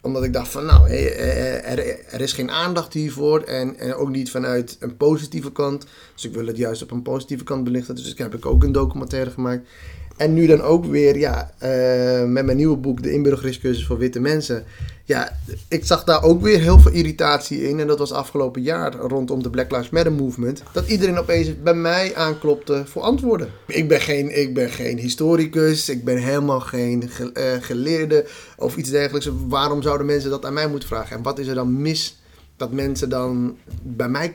omdat 0.00 0.24
ik 0.24 0.32
dacht 0.32 0.48
van, 0.48 0.64
nou, 0.64 0.88
er, 0.90 2.04
er 2.10 2.20
is 2.20 2.32
geen 2.32 2.50
aandacht 2.50 2.92
hiervoor 2.92 3.40
en, 3.40 3.78
en 3.78 3.94
ook 3.94 4.08
niet 4.08 4.30
vanuit 4.30 4.76
een 4.80 4.96
positieve 4.96 5.52
kant. 5.52 5.86
Dus 6.14 6.24
ik 6.24 6.34
wil 6.34 6.46
het 6.46 6.56
juist 6.56 6.82
op 6.82 6.90
een 6.90 7.02
positieve 7.02 7.44
kant 7.44 7.64
belichten, 7.64 7.94
dus 7.94 8.10
ik 8.10 8.18
heb 8.18 8.34
ik 8.34 8.46
ook 8.46 8.64
een 8.64 8.72
documentaire 8.72 9.30
gemaakt. 9.30 9.68
En 10.16 10.34
nu 10.34 10.46
dan 10.46 10.62
ook 10.62 10.84
weer, 10.84 11.18
ja, 11.18 11.50
uh, 11.62 12.28
met 12.28 12.44
mijn 12.44 12.56
nieuwe 12.56 12.76
boek, 12.76 13.02
De 13.02 13.12
inburgeringscursus 13.12 13.86
voor 13.86 13.98
witte 13.98 14.20
mensen. 14.20 14.64
Ja, 15.04 15.36
ik 15.68 15.84
zag 15.84 16.04
daar 16.04 16.22
ook 16.22 16.42
weer 16.42 16.60
heel 16.60 16.80
veel 16.80 16.92
irritatie 16.92 17.68
in. 17.68 17.80
En 17.80 17.86
dat 17.86 17.98
was 17.98 18.12
afgelopen 18.12 18.62
jaar 18.62 18.94
rondom 18.94 19.42
de 19.42 19.50
Black 19.50 19.70
Lives 19.70 19.90
Matter 19.90 20.12
movement. 20.12 20.62
Dat 20.72 20.88
iedereen 20.88 21.18
opeens 21.18 21.62
bij 21.62 21.74
mij 21.74 22.14
aanklopte 22.14 22.82
voor 22.86 23.02
antwoorden. 23.02 23.48
Ik 23.66 23.88
ben 23.88 24.00
geen, 24.00 24.40
ik 24.40 24.54
ben 24.54 24.70
geen 24.70 24.98
historicus, 24.98 25.88
ik 25.88 26.04
ben 26.04 26.16
helemaal 26.16 26.60
geen 26.60 27.10
uh, 27.34 27.42
geleerde 27.60 28.26
of 28.56 28.76
iets 28.76 28.90
dergelijks. 28.90 29.30
Waarom 29.48 29.82
zouden 29.82 30.06
mensen 30.06 30.30
dat 30.30 30.44
aan 30.44 30.54
mij 30.54 30.68
moeten 30.68 30.88
vragen? 30.88 31.16
En 31.16 31.22
wat 31.22 31.38
is 31.38 31.46
er 31.46 31.54
dan 31.54 31.82
mis 31.82 32.18
dat 32.56 32.72
mensen 32.72 33.08
dan 33.08 33.56
bij 33.82 34.08
mij 34.08 34.32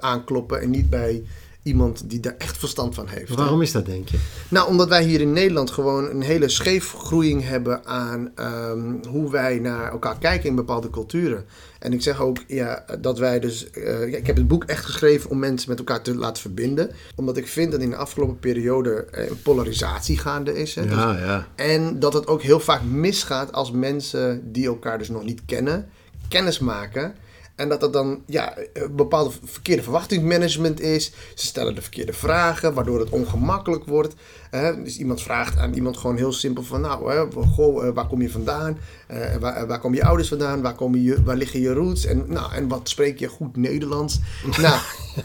aankloppen 0.00 0.60
en 0.60 0.70
niet 0.70 0.90
bij 0.90 1.22
iemand 1.66 2.10
die 2.10 2.20
daar 2.20 2.34
echt 2.38 2.56
verstand 2.56 2.94
van 2.94 3.08
heeft. 3.08 3.34
Waarom 3.34 3.62
is 3.62 3.72
dat, 3.72 3.86
denk 3.86 4.08
je? 4.08 4.18
Nou, 4.48 4.68
omdat 4.68 4.88
wij 4.88 5.04
hier 5.04 5.20
in 5.20 5.32
Nederland 5.32 5.70
gewoon 5.70 6.10
een 6.10 6.22
hele 6.22 6.48
scheefgroeiing 6.48 7.48
hebben 7.48 7.86
aan 7.86 8.30
ehm, 8.34 8.94
hoe 9.08 9.30
wij 9.30 9.58
naar 9.58 9.90
elkaar 9.90 10.18
kijken 10.18 10.48
in 10.48 10.54
bepaalde 10.54 10.90
culturen. 10.90 11.44
En 11.78 11.92
ik 11.92 12.02
zeg 12.02 12.20
ook 12.20 12.38
ja, 12.46 12.84
dat 13.00 13.18
wij 13.18 13.40
dus. 13.40 13.66
Uh, 13.72 14.14
ik 14.14 14.26
heb 14.26 14.36
het 14.36 14.48
boek 14.48 14.64
echt 14.64 14.84
geschreven 14.84 15.30
om 15.30 15.38
mensen 15.38 15.70
met 15.70 15.78
elkaar 15.78 16.02
te 16.02 16.14
laten 16.14 16.42
verbinden. 16.42 16.90
Omdat 17.14 17.36
ik 17.36 17.46
vind 17.46 17.72
dat 17.72 17.80
in 17.80 17.90
de 17.90 17.96
afgelopen 17.96 18.38
periode 18.38 19.06
een 19.10 19.42
polarisatie 19.42 20.18
gaande 20.18 20.58
is. 20.58 20.74
Hè, 20.74 20.82
ja, 20.82 21.12
dus, 21.12 21.20
ja. 21.20 21.46
En 21.54 21.98
dat 21.98 22.12
het 22.12 22.26
ook 22.26 22.42
heel 22.42 22.60
vaak 22.60 22.82
misgaat 22.82 23.52
als 23.52 23.70
mensen 23.70 24.52
die 24.52 24.66
elkaar 24.66 24.98
dus 24.98 25.08
nog 25.08 25.24
niet 25.24 25.42
kennen, 25.46 25.88
kennis 26.28 26.58
maken. 26.58 27.14
En 27.56 27.68
dat 27.68 27.80
dat 27.80 27.92
dan 27.92 28.22
ja, 28.26 28.56
een 28.72 28.96
bepaalde 28.96 29.30
verkeerde 29.44 29.82
verwachtingsmanagement 29.82 30.80
is. 30.80 31.12
Ze 31.34 31.46
stellen 31.46 31.74
de 31.74 31.82
verkeerde 31.82 32.12
vragen, 32.12 32.74
waardoor 32.74 33.00
het 33.00 33.10
ongemakkelijk 33.10 33.84
wordt. 33.84 34.14
Hè? 34.50 34.82
Dus 34.82 34.98
iemand 34.98 35.22
vraagt 35.22 35.58
aan 35.58 35.72
iemand 35.72 35.96
gewoon 35.96 36.16
heel 36.16 36.32
simpel 36.32 36.62
van... 36.62 36.80
Nou, 36.80 37.12
hè, 37.12 37.42
goh, 37.54 37.86
eh, 37.86 37.94
waar 37.94 38.06
kom 38.06 38.22
je 38.22 38.30
vandaan? 38.30 38.78
Uh, 39.10 39.36
waar, 39.40 39.66
waar 39.66 39.80
komen 39.80 39.98
je 39.98 40.04
ouders 40.04 40.28
vandaan? 40.28 40.62
Waar, 40.62 40.74
komen 40.74 41.02
je, 41.02 41.22
waar 41.22 41.36
liggen 41.36 41.60
je 41.60 41.72
roots? 41.72 42.06
En, 42.06 42.24
nou, 42.26 42.52
en 42.52 42.68
wat 42.68 42.88
spreek 42.88 43.18
je 43.18 43.28
goed 43.28 43.56
Nederlands? 43.56 44.20
nou, 44.60 44.80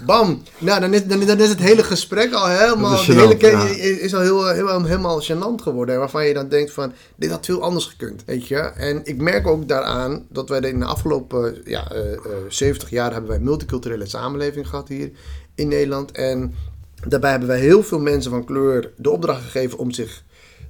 bam! 0.05 0.41
Nou, 0.57 0.79
dan 0.79 0.93
is, 0.93 1.05
dan, 1.05 1.25
dan 1.25 1.39
is 1.39 1.49
het 1.49 1.59
hele 1.59 1.83
gesprek 1.83 2.33
al 2.33 2.47
helemaal... 2.47 3.05
De 3.05 3.13
hele 3.13 3.79
is 3.99 4.15
al 4.15 4.21
heel, 4.21 4.47
heel, 4.47 4.83
helemaal 4.83 5.23
gênant 5.23 5.61
geworden. 5.61 5.99
Waarvan 5.99 6.27
je 6.27 6.33
dan 6.33 6.49
denkt 6.49 6.71
van... 6.71 6.93
Dit 7.15 7.31
had 7.31 7.45
veel 7.45 7.61
anders 7.61 7.85
gekund, 7.85 8.23
weet 8.25 8.47
je? 8.47 8.57
En 8.59 9.01
ik 9.03 9.17
merk 9.17 9.47
ook 9.47 9.67
daaraan 9.67 10.25
dat 10.29 10.49
wij 10.49 10.59
in 10.59 10.79
de 10.79 10.85
afgelopen 10.85 11.61
ja, 11.65 11.91
uh, 11.95 12.01
70 12.47 12.89
jaar... 12.89 13.11
hebben 13.11 13.29
wij 13.29 13.39
multiculturele 13.39 14.05
samenleving 14.05 14.67
gehad 14.67 14.87
hier 14.87 15.11
in 15.55 15.67
Nederland. 15.67 16.11
En 16.11 16.53
Daarbij 17.07 17.29
hebben 17.29 17.47
wij 17.47 17.59
heel 17.59 17.83
veel 17.83 17.99
mensen 17.99 18.31
van 18.31 18.45
kleur 18.45 18.91
de 18.97 19.09
opdracht 19.09 19.43
gegeven 19.43 19.77
om 19.77 19.91
zich 19.91 20.23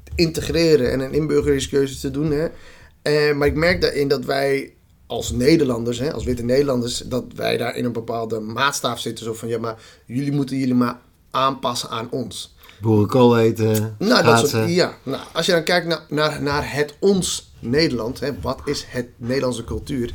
te 0.03 0.11
integreren 0.15 0.91
en 0.91 1.00
een 1.00 1.13
inburgeringskeuze 1.13 2.00
te 2.00 2.11
doen. 2.11 2.31
Hè. 2.31 2.47
Eh, 3.01 3.35
maar 3.35 3.47
ik 3.47 3.55
merk 3.55 3.81
daarin 3.81 4.07
dat 4.07 4.25
wij 4.25 4.73
als 5.07 5.31
Nederlanders, 5.31 6.00
hè, 6.00 6.13
als 6.13 6.23
witte 6.23 6.43
Nederlanders, 6.43 6.97
dat 6.97 7.25
wij 7.35 7.57
daar 7.57 7.75
in 7.75 7.85
een 7.85 7.91
bepaalde 7.91 8.39
maatstaaf 8.39 9.00
zitten. 9.00 9.25
Zo 9.25 9.33
van 9.33 9.47
ja, 9.47 9.59
maar 9.59 9.75
jullie 10.05 10.31
moeten 10.31 10.57
jullie 10.57 10.75
maar 10.75 11.00
aanpassen 11.31 11.89
aan 11.89 12.07
ons. 12.11 12.55
Boerenkool 12.81 13.39
eten. 13.39 13.95
Nou, 14.00 14.23
dat 14.23 14.50
soort, 14.50 14.69
ja. 14.69 14.97
Nou, 15.03 15.21
als 15.33 15.45
je 15.45 15.51
dan 15.51 15.63
kijkt 15.63 15.88
naar, 15.88 16.05
naar, 16.09 16.41
naar 16.41 16.73
het 16.73 16.95
ons 17.00 17.53
Nederland, 17.59 18.19
hè, 18.19 18.39
wat 18.41 18.61
is 18.65 18.85
het 18.87 19.07
Nederlandse 19.17 19.63
cultuur? 19.63 20.13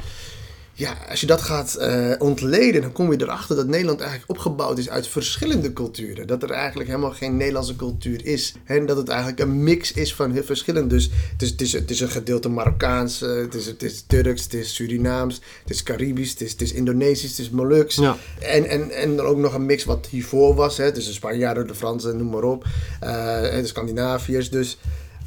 Ja, 0.79 0.97
als 1.09 1.21
je 1.21 1.27
dat 1.27 1.43
gaat 1.43 1.77
uh, 1.81 2.15
ontleden, 2.19 2.83
dan 2.83 2.93
kom 2.93 3.13
je 3.13 3.23
erachter 3.23 3.57
dat 3.57 3.67
Nederland 3.67 4.01
eigenlijk 4.01 4.31
opgebouwd 4.31 4.79
is 4.79 4.89
uit 4.89 5.09
verschillende 5.09 5.73
culturen. 5.73 6.27
Dat 6.27 6.43
er 6.43 6.51
eigenlijk 6.51 6.89
helemaal 6.89 7.11
geen 7.11 7.37
Nederlandse 7.37 7.77
cultuur 7.77 8.27
is. 8.27 8.55
En 8.65 8.87
dat 8.87 8.97
het 8.97 9.09
eigenlijk 9.09 9.41
een 9.41 9.63
mix 9.63 9.93
is 9.93 10.15
van 10.15 10.33
heel 10.33 10.43
verschillende. 10.43 10.95
Dus 10.95 11.11
het 11.33 11.43
is, 11.43 11.51
het 11.51 11.61
is, 11.61 11.73
het 11.73 11.91
is 11.91 12.01
een 12.01 12.11
gedeelte 12.11 12.49
Marokkaans, 12.49 13.23
uh, 13.23 13.37
het, 13.37 13.55
is, 13.55 13.67
het 13.67 13.83
is 13.83 14.05
Turks, 14.07 14.43
het 14.43 14.55
is 14.55 14.75
Surinaams, 14.75 15.41
het 15.63 15.71
is 15.71 15.83
Caribisch, 15.83 16.31
het 16.31 16.41
is, 16.41 16.53
het 16.53 16.61
is 16.61 16.73
Indonesisch, 16.73 17.31
het 17.31 17.39
is 17.39 17.51
Moluks. 17.51 17.95
Ja. 17.95 18.17
En, 18.41 18.69
en, 18.69 18.91
en 18.91 19.17
dan 19.17 19.27
ook 19.27 19.39
nog 19.39 19.55
een 19.55 19.67
mix 19.67 19.85
wat 19.85 20.07
hiervoor 20.11 20.55
was. 20.55 20.77
Hè. 20.77 20.93
Dus 20.93 21.07
de 21.07 21.13
Spanjaarden, 21.13 21.67
de 21.67 21.75
Fransen, 21.75 22.17
noem 22.17 22.31
maar 22.31 22.43
op. 22.43 22.65
Uh, 23.05 23.41
de 23.41 23.67
Scandinaviërs. 23.67 24.51
Dus 24.51 24.79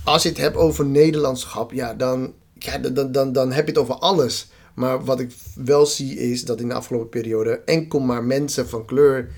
als 0.04 0.24
je 0.24 0.30
het 0.30 0.38
hebt 0.38 0.56
over 0.56 0.86
Nederlandschap, 0.86 1.72
ja, 1.72 1.94
dan, 1.94 2.34
ja, 2.54 2.78
dan, 2.78 3.12
dan, 3.12 3.34
dan 3.34 3.52
heb 3.52 3.66
je 3.66 3.72
het 3.72 3.82
over 3.82 3.96
alles. 3.96 4.48
Maar 4.76 5.04
wat 5.04 5.20
ik 5.20 5.32
wel 5.56 5.86
zie 5.86 6.16
is 6.16 6.46
dat 6.46 6.62
in 6.62 6.68
de 6.68 6.74
afgelopen 6.74 7.10
periode 7.10 7.62
enkel 7.66 8.00
maar 8.00 8.24
mensen 8.24 8.70
van 8.70 8.86
kleur 8.86 9.30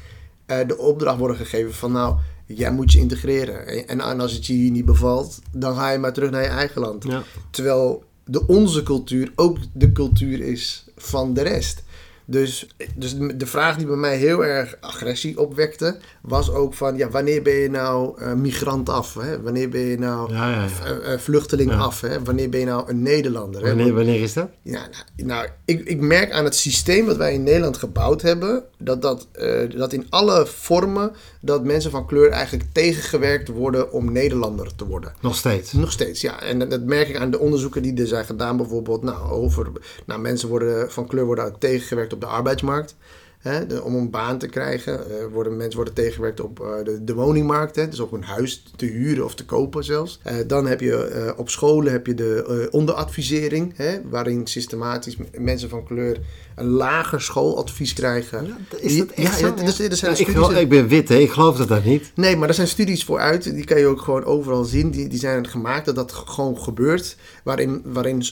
uh, 0.48 0.58
de 0.68 0.78
opdracht 0.78 1.18
worden 1.18 1.38
gegeven 1.38 1.74
van 1.74 1.92
nou, 1.92 2.16
jij 2.46 2.72
moet 2.72 2.92
je 2.92 3.00
integreren. 3.00 3.88
En, 3.88 4.00
en 4.00 4.20
als 4.20 4.34
het 4.34 4.46
je 4.46 4.54
hier 4.54 4.72
niet 4.72 4.86
bevalt, 4.86 5.40
dan 5.52 5.76
ga 5.76 5.90
je 5.90 5.98
maar 5.98 6.14
terug 6.14 6.30
naar 6.30 6.42
je 6.42 6.48
eigen 6.48 6.82
land. 6.82 7.06
Terwijl 7.50 8.04
de 8.26 8.48
onze 8.48 8.84
cultuur 8.84 9.32
ook 9.36 9.58
de 9.74 9.92
cultuur 9.92 10.42
is 10.42 10.86
van 10.96 11.34
de 11.34 11.42
rest. 11.42 11.84
Dus, 12.32 12.68
dus 12.96 13.16
de 13.36 13.46
vraag 13.46 13.78
die 13.78 13.86
bij 13.86 13.96
mij 13.96 14.18
heel 14.18 14.46
erg 14.46 14.76
agressie 14.80 15.40
opwekte, 15.40 15.98
was 16.22 16.52
ook 16.52 16.74
van, 16.74 16.98
ja, 16.98 17.10
wanneer 17.10 17.42
ben 17.42 17.54
je 17.54 17.70
nou 17.70 18.22
uh, 18.22 18.34
migrant 18.34 18.90
af? 18.90 19.14
Hè? 19.14 19.42
Wanneer 19.42 19.70
ben 19.70 19.82
je 19.82 19.98
nou 19.98 20.34
ja, 20.34 20.52
ja, 20.52 20.68
uh, 21.06 21.18
vluchteling 21.18 21.72
af? 21.72 22.02
Hè? 22.02 22.24
Wanneer 22.24 22.50
ben 22.50 22.60
je 22.60 22.66
nou 22.66 22.90
een 22.90 23.02
Nederlander? 23.02 23.62
Wanneer, 23.62 23.86
hè? 23.86 23.94
wanneer 23.94 24.22
is 24.22 24.34
dat? 24.34 24.50
Ja, 24.62 24.80
nou, 25.16 25.28
nou, 25.28 25.48
ik, 25.66 25.84
ik 25.86 26.00
merk 26.00 26.32
aan 26.32 26.44
het 26.44 26.56
systeem 26.56 27.06
wat 27.06 27.18
wij 27.18 27.34
in 27.34 27.44
Nederland 27.44 27.78
gebouwd 27.78 28.22
hebben, 28.22 28.64
dat, 28.78 29.02
dat, 29.02 29.28
uh, 29.40 29.78
dat 29.78 29.94
in 29.94 30.06
alle 30.10 30.46
vormen, 30.46 31.12
dat 31.42 31.64
mensen 31.64 31.92
van 31.92 32.06
kleur 32.06 32.30
eigenlijk 32.30 32.70
tegengewerkt 32.72 33.48
worden 33.48 33.92
om 33.92 34.12
Nederlander 34.12 34.76
te 34.76 34.86
worden. 34.86 35.14
Nog 35.20 35.36
steeds? 35.36 35.74
Nog 35.74 35.92
steeds, 35.92 36.22
ja. 36.22 36.42
En 36.42 36.70
dat, 36.70 36.82
merk 36.82 37.08
ik 37.08 37.18
aan 37.18 37.32
de 37.32 37.40
onderzoeken 37.40 37.82
die 37.82 38.02
er 38.02 38.08
zijn 38.08 38.26
gedaan, 38.26 38.58
bijvoorbeeld, 38.58 39.04
nou, 39.04 39.32
over, 39.32 39.72
nou, 40.06 40.22
mensen 40.22 40.50
worden, 40.50 40.92
van 40.92 41.08
kleur 41.08 41.26
worden 41.26 41.56
tegengewerkt 41.60 42.14
op 42.14 42.21
de 42.22 42.28
arbeidsmarkt. 42.28 42.96
Hè, 43.40 43.78
om 43.78 43.96
een 43.96 44.10
baan 44.10 44.38
te 44.38 44.48
krijgen. 44.48 45.00
Uh, 45.12 45.26
worden, 45.32 45.58
mensen 45.58 45.76
worden 45.76 45.94
tegengewerkt 45.94 46.40
op 46.40 46.60
uh, 46.60 46.98
de, 47.02 47.14
woningmarkt. 47.14 47.76
Hè, 47.76 47.88
dus 47.88 48.00
op 48.00 48.12
een 48.12 48.24
huis 48.24 48.64
te 48.76 48.86
huren 48.86 49.26
of 49.26 49.36
te 49.36 49.46
kopen 49.46 49.84
zelfs. 49.84 50.20
Uh, 50.28 50.34
dan 50.48 50.68
heb 50.68 50.80
je 50.80 51.34
op 51.38 51.50
scholen 51.50 51.92
heb 51.92 52.06
je 52.06 52.14
de 52.14 52.68
onderadvisering. 52.72 53.74
Hè, 53.76 54.02
waarin 54.10 54.48
systematisch 54.48 55.18
mensen 55.38 55.70
van 55.70 55.84
kleur 55.84 56.20
een 56.62 56.70
lager 56.70 57.22
schooladvies 57.22 57.94
krijgen. 57.94 58.46
Ja, 58.46 58.78
is 58.78 58.98
dat 58.98 59.08
echt 59.08 59.40
ja, 59.40 59.48
zo? 59.48 59.54
Ja, 59.58 59.96
zijn 59.96 60.20
ik, 60.20 60.28
geloof, 60.28 60.52
ik, 60.52 60.70
ben 60.70 60.88
wit, 60.88 61.10
hè? 61.10 61.16
ik 61.16 61.32
geloof 61.32 61.58
dat 61.58 61.68
dat 61.68 61.84
niet. 61.84 62.12
Nee, 62.16 62.38
maar 62.38 62.48
er 62.48 62.54
zijn 62.54 62.68
studies 62.68 63.04
voor 63.04 63.20
uit. 63.20 63.44
Die 63.44 63.66
kan 63.66 63.80
je 63.80 63.86
ook 63.86 64.02
gewoon 64.02 64.24
overal 64.24 64.64
zien. 64.64 64.92
Die, 64.92 65.08
die 65.08 65.20
zijn 65.20 65.48
gemaakt 65.48 65.86
dat 65.86 65.96
dat 65.96 66.12
gewoon 66.12 66.60
gebeurt. 66.60 67.18
Waarin, 67.44 67.82
waarin 67.86 68.26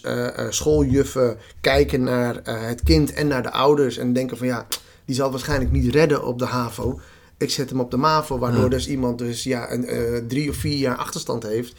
schooljuffen 0.50 1.38
kijken 1.62 2.04
naar 2.04 2.40
het 2.44 2.84
kind 2.84 3.14
en 3.14 3.28
naar 3.28 3.44
de 3.44 3.52
ouders. 3.52 3.98
En 3.98 4.14
denken 4.14 4.38
van 4.38 4.48
ja 4.48 4.68
die 5.10 5.18
zal 5.18 5.32
waarschijnlijk 5.32 5.72
niet 5.72 5.94
redden 5.94 6.24
op 6.24 6.40
de 6.40 6.46
HAVO. 6.46 7.00
Ik 7.40 7.50
zet 7.50 7.70
hem 7.70 7.80
op 7.80 7.92
de 7.92 7.98
MAVO, 7.98 8.38
waardoor 8.38 8.70
dus 8.70 8.88
iemand 8.88 9.18
dus 9.18 9.44
ja, 9.44 9.72
een, 9.72 9.94
uh, 9.94 10.18
drie 10.28 10.50
of 10.50 10.56
vier 10.56 10.78
jaar 10.78 10.96
achterstand 10.96 11.44
heeft. 11.44 11.74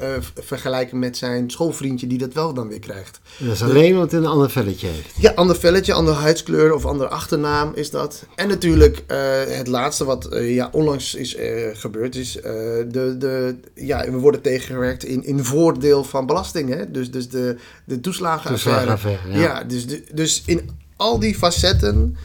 Uh, 0.00 0.08
vergelijken 0.34 0.98
met 0.98 1.16
zijn 1.16 1.50
schoolvriendje 1.50 2.06
die 2.06 2.18
dat 2.18 2.32
wel 2.32 2.54
dan 2.54 2.68
weer 2.68 2.78
krijgt. 2.78 3.20
Dat 3.38 3.54
is 3.54 3.62
alleen 3.62 3.92
omdat 3.92 4.10
hij 4.10 4.20
een 4.20 4.26
ander 4.26 4.50
velletje 4.50 4.86
heeft. 4.86 5.14
Ja, 5.16 5.32
ander 5.34 5.56
velletje, 5.56 5.92
andere 5.92 6.16
huidskleur 6.16 6.74
of 6.74 6.86
andere 6.86 7.08
achternaam 7.08 7.72
is 7.74 7.90
dat. 7.90 8.26
En 8.34 8.48
natuurlijk 8.48 9.04
uh, 9.08 9.16
het 9.46 9.66
laatste 9.66 10.04
wat 10.04 10.28
ja, 10.40 10.68
onlangs 10.72 11.14
is 11.14 11.36
gebeurd 11.72 12.16
is... 12.16 12.32
de, 12.32 13.14
de, 13.18 13.56
ja, 13.74 14.10
we 14.10 14.18
worden 14.18 14.40
tegengewerkt 14.40 15.04
in, 15.04 15.24
in 15.24 15.44
voordeel 15.44 16.04
van 16.04 16.26
belastingen. 16.26 16.92
Dus, 16.92 17.10
dus 17.10 17.28
de, 17.28 17.56
de 17.84 18.00
toeslagenaffaire. 18.00 18.86
Toeslagenaffaire, 18.86 19.40
ja. 19.40 19.56
ja. 19.56 19.64
dus, 19.64 19.86
dus 20.12 20.42
in 20.46 20.70
al 20.96 21.18
die 21.18 21.34
facetten 21.34 22.16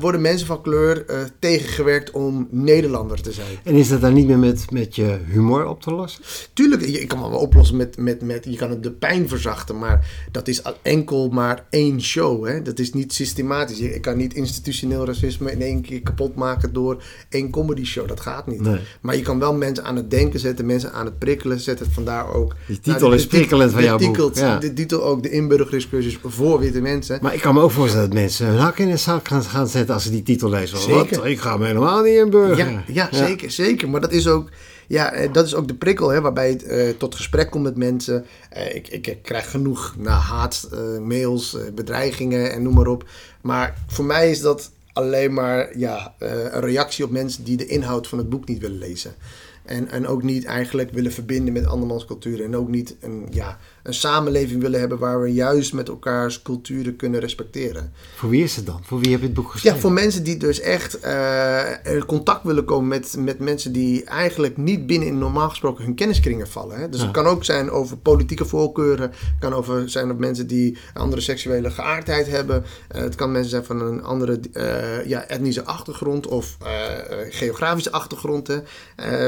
worden 0.00 0.20
mensen 0.20 0.46
van 0.46 0.62
kleur 0.62 1.04
uh, 1.10 1.16
tegengewerkt 1.38 2.10
om 2.10 2.48
Nederlander 2.50 3.20
te 3.20 3.32
zijn. 3.32 3.58
En 3.64 3.74
is 3.74 3.88
dat 3.88 4.00
dan 4.00 4.12
niet 4.12 4.26
meer 4.26 4.38
met, 4.38 4.70
met 4.70 4.96
je 4.96 5.18
humor 5.26 5.66
op 5.66 5.82
te 5.82 5.90
lossen? 5.90 6.22
Tuurlijk, 6.52 6.86
je 6.86 7.06
kan 7.06 7.22
het 7.22 7.30
wel 7.30 7.40
oplossen 7.40 7.76
met, 7.76 7.96
met, 7.96 8.22
met, 8.22 8.46
je 8.48 8.56
kan 8.56 8.70
het 8.70 8.82
de 8.82 8.90
pijn 8.90 9.28
verzachten, 9.28 9.78
maar 9.78 10.26
dat 10.30 10.48
is 10.48 10.62
enkel 10.82 11.28
maar 11.28 11.64
één 11.70 12.02
show. 12.02 12.46
Hè? 12.46 12.62
Dat 12.62 12.78
is 12.78 12.92
niet 12.92 13.12
systematisch. 13.12 13.78
Je 13.78 14.00
kan 14.00 14.16
niet 14.16 14.34
institutioneel 14.34 15.06
racisme 15.06 15.52
in 15.52 15.62
één 15.62 15.82
keer 15.82 16.02
kapot 16.02 16.34
maken 16.34 16.72
door 16.72 17.02
één 17.28 17.50
comedy 17.50 17.84
show. 17.84 18.08
Dat 18.08 18.20
gaat 18.20 18.46
niet. 18.46 18.68
Maar 19.00 19.16
je 19.16 19.22
kan 19.22 19.38
wel 19.38 19.54
mensen 19.54 19.84
aan 19.84 19.96
het 19.96 20.10
denken 20.10 20.40
zetten, 20.40 20.66
mensen 20.66 20.92
aan 20.92 21.04
het 21.04 21.18
prikkelen 21.18 21.60
zetten. 21.60 21.92
Vandaar 21.92 22.34
ook... 22.34 22.54
Die 22.66 22.80
titel 22.80 23.00
nou, 23.00 23.14
is 23.14 23.26
prikkelend 23.26 23.72
van 23.72 23.82
jouw 23.82 23.98
boek. 23.98 24.34
Ja. 24.34 24.58
De 24.58 24.72
titel 24.72 25.04
ook, 25.04 25.22
de 25.22 25.30
inburgeringscursus 25.30 26.18
voor 26.24 26.60
witte 26.60 26.80
mensen. 26.80 27.18
Maar 27.22 27.34
ik 27.34 27.40
kan 27.40 27.54
me 27.54 27.60
ook 27.60 27.70
voorstellen 27.70 28.10
dat 28.10 28.18
mensen 28.18 28.46
hun 28.46 28.58
hak 28.58 28.78
in 28.78 28.90
de 28.90 28.96
zak 28.96 29.28
gaan, 29.28 29.42
gaan 29.42 29.68
zetten 29.78 29.94
als 29.94 30.04
ze 30.04 30.10
die 30.10 30.22
titel 30.22 30.50
lezen. 30.50 30.78
Zeker. 30.78 31.16
Wat? 31.16 31.26
Ik 31.26 31.40
ga 31.40 31.56
me 31.56 31.66
helemaal 31.66 32.02
niet 32.02 32.14
inburgeren. 32.14 32.72
Ja, 32.72 32.82
ja, 32.86 33.08
ja, 33.10 33.26
Zeker, 33.26 33.50
zeker. 33.50 33.88
Maar 33.88 34.00
dat 34.00 34.12
is 34.12 34.26
ook... 34.26 34.50
Ja, 34.86 35.12
eh, 35.12 35.32
dat 35.32 35.46
is 35.46 35.54
ook 35.54 35.68
de 35.68 35.74
prikkel, 35.74 36.08
hè, 36.08 36.20
waarbij 36.20 36.48
het 36.48 36.64
uh, 36.64 36.88
tot 36.88 37.14
gesprek 37.14 37.50
komt 37.50 37.64
met 37.64 37.76
mensen. 37.76 38.26
Uh, 38.56 38.74
ik, 38.74 38.88
ik, 38.88 39.18
krijg 39.22 39.50
genoeg 39.50 39.94
nou, 39.98 40.20
haat, 40.20 40.68
uh, 40.72 40.98
mails, 40.98 41.56
bedreigingen 41.74 42.52
en 42.52 42.62
noem 42.62 42.74
maar 42.74 42.86
op. 42.86 43.08
Maar 43.40 43.74
voor 43.86 44.04
mij 44.04 44.30
is 44.30 44.40
dat 44.40 44.70
alleen 44.92 45.34
maar 45.34 45.78
ja, 45.78 46.14
een 46.18 46.60
reactie 46.60 47.04
op 47.04 47.10
mensen 47.10 47.44
die 47.44 47.56
de 47.56 47.66
inhoud 47.66 48.06
van 48.06 48.18
het 48.18 48.28
boek 48.28 48.48
niet 48.48 48.60
willen 48.60 48.78
lezen. 48.78 49.14
En, 49.68 49.88
en 49.88 50.06
ook 50.06 50.22
niet 50.22 50.44
eigenlijk 50.44 50.90
willen 50.90 51.12
verbinden 51.12 51.52
met 51.52 51.66
andermans 51.66 52.04
cultuur. 52.04 52.44
En 52.44 52.56
ook 52.56 52.68
niet 52.68 52.96
een, 53.00 53.26
ja, 53.30 53.58
een 53.88 53.94
samenleving 53.94 54.62
willen 54.62 54.80
hebben 54.80 54.98
waar 54.98 55.20
we 55.20 55.32
juist 55.32 55.72
met 55.72 55.88
elkaars 55.88 56.42
culturen 56.42 56.96
kunnen 56.96 57.20
respecteren. 57.20 57.92
Voor 58.14 58.28
wie 58.28 58.42
is 58.42 58.56
het 58.56 58.66
dan? 58.66 58.80
Voor 58.82 58.98
wie 58.98 59.10
heb 59.10 59.20
je 59.20 59.26
het 59.26 59.34
boek 59.34 59.50
geschreven? 59.50 59.76
Ja, 59.76 59.82
voor 59.82 59.92
mensen 59.92 60.22
die 60.22 60.36
dus 60.36 60.60
echt 60.60 61.04
uh, 61.04 61.60
in 61.84 62.06
contact 62.06 62.44
willen 62.44 62.64
komen 62.64 62.88
met, 62.88 63.16
met 63.18 63.38
mensen 63.38 63.72
die 63.72 64.04
eigenlijk 64.04 64.56
niet 64.56 64.86
binnen 64.86 65.08
in 65.08 65.18
normaal 65.18 65.48
gesproken 65.48 65.84
hun 65.84 65.94
kenniskringen 65.94 66.48
vallen. 66.48 66.78
Hè? 66.78 66.88
Dus 66.88 67.00
het 67.00 67.10
kan 67.10 67.26
ook 67.26 67.44
zijn 67.44 67.70
over 67.70 67.96
politieke 67.96 68.44
voorkeuren. 68.44 69.10
Het 69.10 69.38
kan 69.38 69.54
over 69.54 69.90
zijn 69.90 70.10
op 70.10 70.18
mensen 70.18 70.46
die 70.46 70.78
een 70.94 71.02
andere 71.02 71.22
seksuele 71.22 71.70
geaardheid 71.70 72.26
hebben. 72.26 72.64
Uh, 72.94 73.00
het 73.00 73.14
kan 73.14 73.32
mensen 73.32 73.50
zijn 73.50 73.64
van 73.64 73.80
een 73.80 74.02
andere 74.02 74.40
uh, 74.52 75.06
ja, 75.06 75.24
etnische 75.24 75.64
achtergrond 75.64 76.26
of 76.26 76.56
geografische 77.30 77.92
achtergrond. 77.92 78.46
Hè? 78.46 78.58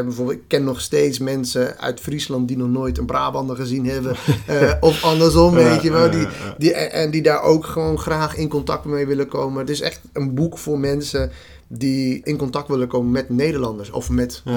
bijvoorbeeld, 0.04 0.38
ik 0.38 0.44
ken 0.46 0.64
nog 0.64 0.80
steeds 0.80 1.18
mensen 1.18 1.78
uit 1.78 2.00
Friesland 2.00 2.48
die 2.48 2.56
nog 2.56 2.68
nooit 2.68 2.98
een 2.98 3.06
Brabander 3.06 3.56
gezien 3.56 3.86
hebben. 3.86 4.16
Uh, 4.50 4.72
of 4.80 5.04
andersom, 5.04 5.54
weet 5.70 5.82
je 5.82 5.90
wel. 5.90 6.10
Die, 6.10 6.26
die, 6.58 6.72
en 6.72 7.10
die 7.10 7.22
daar 7.22 7.42
ook 7.42 7.66
gewoon 7.66 7.98
graag 7.98 8.36
in 8.36 8.48
contact 8.48 8.84
mee 8.84 9.06
willen 9.06 9.28
komen. 9.28 9.60
Het 9.60 9.70
is 9.70 9.80
echt 9.80 10.00
een 10.12 10.34
boek 10.34 10.58
voor 10.58 10.78
mensen 10.78 11.30
die 11.68 12.20
in 12.24 12.36
contact 12.36 12.68
willen 12.68 12.88
komen 12.88 13.10
met 13.10 13.28
Nederlanders 13.28 13.90
of 13.90 14.10
met 14.10 14.42
uh, 14.46 14.56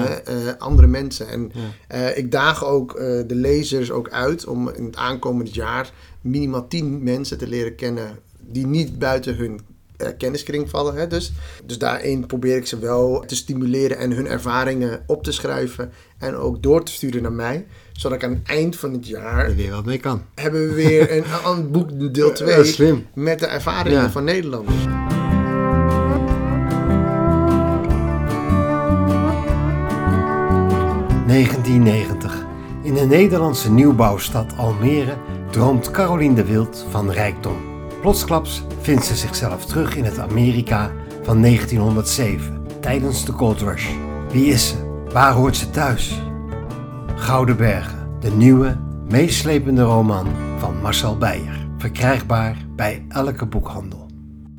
andere 0.58 0.86
mensen. 0.86 1.28
En 1.28 1.52
uh, 1.94 2.16
ik 2.16 2.32
daag 2.32 2.64
ook 2.64 2.96
de 3.26 3.34
lezers 3.34 3.90
ook 3.90 4.10
uit 4.10 4.46
om 4.46 4.68
in 4.68 4.84
het 4.84 4.96
aankomend 4.96 5.54
jaar 5.54 5.92
minimaal 6.20 6.68
tien 6.68 7.02
mensen 7.02 7.38
te 7.38 7.46
leren 7.46 7.74
kennen 7.74 8.18
die 8.40 8.66
niet 8.66 8.98
buiten 8.98 9.36
hun 9.36 9.60
kenniskring 10.18 10.70
vallen. 10.70 10.94
Hè, 10.94 11.06
dus. 11.06 11.32
dus 11.64 11.78
daarin 11.78 12.26
probeer 12.26 12.56
ik 12.56 12.66
ze 12.66 12.78
wel 12.78 13.24
te 13.26 13.36
stimuleren 13.36 13.98
en 13.98 14.10
hun 14.10 14.26
ervaringen 14.26 15.02
op 15.06 15.24
te 15.24 15.32
schrijven 15.32 15.92
en 16.18 16.34
ook 16.34 16.62
door 16.62 16.84
te 16.84 16.92
sturen 16.92 17.22
naar 17.22 17.32
mij 17.32 17.66
zodat 17.96 18.16
ik 18.16 18.24
aan 18.24 18.30
het 18.30 18.48
eind 18.48 18.76
van 18.76 18.92
het 18.92 19.06
jaar... 19.06 19.48
Er 19.48 19.54
weer 19.54 19.70
wat 19.70 19.84
mee 19.84 19.98
kan. 19.98 20.22
Hebben 20.34 20.68
we 20.68 20.74
weer 20.74 21.16
een, 21.16 21.24
een 21.50 21.70
boek 21.70 22.14
deel 22.14 22.32
2 22.32 23.06
met 23.14 23.38
de 23.38 23.46
ervaringen 23.46 24.10
van 24.10 24.24
Nederlanders. 24.24 24.76
...1990. 31.28 32.44
In 32.82 32.94
de 32.94 33.06
Nederlandse 33.08 33.70
nieuwbouwstad 33.70 34.56
Almere 34.56 35.16
droomt 35.50 35.90
Caroline 35.90 36.34
de 36.34 36.44
Wild 36.44 36.86
van 36.90 37.10
rijkdom. 37.10 37.56
Plotsklaps 38.00 38.62
vindt 38.80 39.04
ze 39.04 39.16
zichzelf 39.16 39.66
terug 39.66 39.96
in 39.96 40.04
het 40.04 40.18
Amerika 40.18 40.92
van 41.22 41.42
1907, 41.42 42.66
tijdens 42.80 43.24
de 43.24 43.32
Gold 43.32 43.60
Rush. 43.60 43.88
Wie 44.32 44.46
is 44.46 44.68
ze? 44.68 44.74
Waar 45.12 45.32
hoort 45.32 45.56
ze 45.56 45.70
thuis? 45.70 46.20
Gouden 47.24 47.56
Bergen, 47.56 48.20
de 48.20 48.30
nieuwe, 48.30 48.76
meeslepende 49.08 49.82
roman 49.82 50.26
van 50.58 50.80
Marcel 50.80 51.18
Beijer. 51.18 51.66
Verkrijgbaar 51.78 52.56
bij 52.76 53.04
elke 53.08 53.46
boekhandel. 53.46 54.03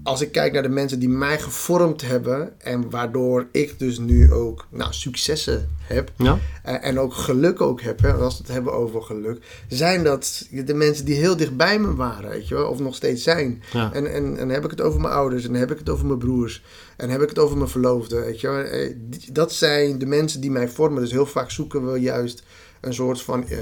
Als 0.05 0.21
ik 0.21 0.31
kijk 0.31 0.53
naar 0.53 0.63
de 0.63 0.69
mensen 0.69 0.99
die 0.99 1.09
mij 1.09 1.39
gevormd 1.39 2.01
hebben 2.01 2.59
en 2.59 2.89
waardoor 2.89 3.47
ik 3.51 3.79
dus 3.79 3.97
nu 3.97 4.33
ook 4.33 4.67
nou, 4.69 4.93
successen 4.93 5.69
heb 5.83 6.11
ja. 6.17 6.39
Eh, 6.63 6.85
en 6.85 6.99
ook 6.99 7.13
geluk 7.13 7.61
ook 7.61 7.81
heb, 7.81 8.01
hè, 8.01 8.13
als 8.13 8.37
we 8.37 8.43
het 8.43 8.53
hebben 8.53 8.73
over 8.73 9.01
geluk, 9.01 9.65
zijn 9.67 10.03
dat 10.03 10.47
de 10.51 10.73
mensen 10.73 11.05
die 11.05 11.15
heel 11.15 11.35
dicht 11.35 11.57
bij 11.57 11.79
me 11.79 11.95
waren, 11.95 12.29
weet 12.29 12.47
je 12.47 12.55
wel, 12.55 12.69
of 12.69 12.79
nog 12.79 12.95
steeds 12.95 13.23
zijn. 13.23 13.63
En, 13.73 14.13
en, 14.13 14.37
en 14.37 14.49
heb 14.49 14.63
ik 14.63 14.71
het 14.71 14.81
over 14.81 15.01
mijn 15.01 15.13
ouders 15.13 15.47
en 15.47 15.53
heb 15.53 15.71
ik 15.71 15.77
het 15.77 15.89
over 15.89 16.05
mijn 16.05 16.19
broers 16.19 16.63
en 16.97 17.09
heb 17.09 17.21
ik 17.21 17.29
het 17.29 17.39
over 17.39 17.57
mijn 17.57 17.69
verloofde, 17.69 18.19
weet 18.19 18.41
je 18.41 18.47
wel. 18.47 18.63
Eh, 18.63 18.95
dat 19.31 19.53
zijn 19.53 19.99
de 19.99 20.05
mensen 20.05 20.41
die 20.41 20.51
mij 20.51 20.67
vormen. 20.67 21.01
Dus 21.01 21.11
heel 21.11 21.25
vaak 21.25 21.51
zoeken 21.51 21.91
we 21.91 21.99
juist 21.99 22.43
een 22.81 22.93
soort 22.93 23.21
van, 23.21 23.45
uh, 23.49 23.57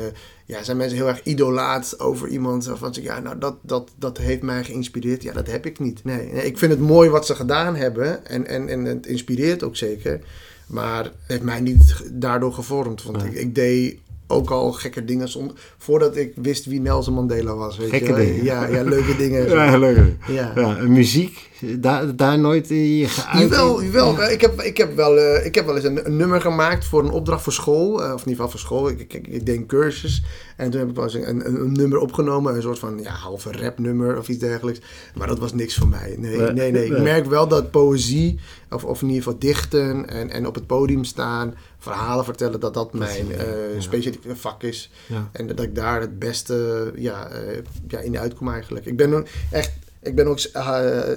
ja, 0.54 0.64
zijn 0.64 0.78
mensen 0.78 0.98
heel 0.98 1.08
erg 1.08 1.24
idolaat 1.24 2.00
over 2.00 2.28
iemand. 2.28 2.70
Van 2.74 2.96
ja, 3.02 3.20
nou 3.20 3.38
dat, 3.38 3.56
dat, 3.62 3.92
dat 3.96 4.18
heeft 4.18 4.42
mij 4.42 4.64
geïnspireerd. 4.64 5.24
Ja, 5.24 5.34
dat 5.34 5.48
heb 5.48 5.66
ik 5.66 5.80
niet. 5.80 6.04
Nee, 6.04 6.32
nee 6.32 6.46
ik 6.46 6.58
vind 6.58 6.72
het 6.72 6.82
mooi 6.82 7.10
wat 7.10 7.26
ze 7.26 7.36
gedaan 7.36 7.76
hebben 7.76 8.26
en, 8.26 8.48
en, 8.48 8.70
en 8.70 8.86
het 8.86 9.06
inspireert 9.06 9.64
ook 9.64 9.76
zeker. 9.76 10.20
Maar 10.68 11.04
het 11.04 11.14
heeft 11.28 11.44
mij 11.44 11.62
niet 11.62 12.04
daardoor 12.12 12.54
gevormd. 12.54 13.04
Want 13.04 13.24
ik, 13.24 13.34
ik 13.34 13.56
deed 13.56 14.00
ook 14.28 14.50
al 14.50 14.72
gekke 14.72 15.06
dingen 15.06 15.30
voordat 15.78 16.18
ik 16.18 16.34
wist 16.36 16.66
wie 16.66 16.82
Nelson 16.82 17.14
Mandela 17.14 17.56
was. 17.56 17.78
Weet 17.78 17.90
gekke 17.90 18.14
dingen. 18.16 18.44
Ja, 18.44 18.68
ja, 18.68 18.84
leuke 18.84 19.16
dingen. 19.16 19.50
ja, 19.50 19.78
leuke. 19.78 20.16
Ja. 20.28 20.52
ja. 20.56 20.78
muziek, 20.88 21.50
daar, 21.80 22.16
daar 22.16 22.40
nooit 22.40 22.68
je 22.68 23.06
geuit? 23.08 23.50
Jawel, 23.50 23.84
jawel. 23.84 24.32
Ik, 24.32 24.42
heb, 24.42 24.62
ik, 24.62 24.78
heb 24.78 24.96
wel, 24.96 25.18
uh, 25.18 25.46
ik 25.46 25.56
heb 25.56 25.66
wel 25.66 25.76
eens 25.76 25.86
een, 25.86 26.06
een, 26.06 26.16
nummer 26.16 26.42
gemaakt 26.42 26.86
voor 26.86 27.04
een 27.04 27.12
opdracht 27.12 27.44
voor 27.44 27.54
school. 27.54 28.04
Uh, 28.04 28.14
of 28.14 28.22
in 28.22 28.30
ieder 28.30 28.44
geval 28.44 28.50
voor 28.50 28.60
school. 28.60 28.90
Ik, 28.90 29.00
ik, 29.00 29.28
ik, 29.28 29.46
deed 29.46 29.58
een 29.58 29.66
cursus. 29.66 30.24
En 30.58 30.70
toen 30.70 30.80
heb 30.80 30.90
ik 30.90 30.96
wel 30.96 31.04
eens 31.04 31.14
een, 31.14 31.28
een, 31.30 31.62
een, 31.62 31.72
nummer 31.72 32.00
opgenomen. 32.00 32.56
Een 32.56 32.62
soort 32.62 32.80
van 32.80 33.00
ja, 33.02 33.12
halve 33.12 33.52
rapnummer 33.52 34.18
of 34.18 34.28
iets 34.28 34.40
dergelijks. 34.40 34.82
Maar 35.16 35.28
dat 35.28 35.40
was 35.40 35.54
niks 35.54 35.76
voor 35.76 35.88
mij. 35.88 36.16
Nee, 36.18 36.38
nee, 36.38 36.52
nee. 36.52 36.72
nee. 36.72 36.86
Ik 36.86 37.02
merk 37.02 37.26
wel 37.26 37.48
dat 37.48 37.72
poëzie, 37.72 38.40
of, 38.70 38.84
of 38.84 39.02
in 39.02 39.08
ieder 39.08 39.24
geval 39.24 39.40
dichten 39.40 40.10
en, 40.10 40.30
en 40.30 40.48
op 40.48 40.56
het 40.56 40.68
podium 40.68 41.04
staan 41.04 41.54
verhalen 41.84 42.26
vertellen, 42.26 42.60
dat 42.60 42.74
dat 42.74 42.94
mijn 42.94 43.32
uh, 43.32 43.38
specifieke 43.78 44.36
vak 44.36 44.64
is. 44.64 44.92
En 45.32 45.48
dat 45.48 45.62
ik 45.62 45.76
daar 45.76 46.02
het 46.02 46.20
beste 46.20 46.92
ja, 46.96 47.32
uh, 47.32 47.58
ja, 47.88 48.00
in 48.00 48.18
uitkom 48.18 48.50
eigenlijk. 48.50 48.86
Ik 48.86 48.98
ben 48.98 49.26
echt, 49.52 49.72
ik 50.02 50.16
ben 50.16 50.28
ook 50.28 50.40
uh, 50.40 50.54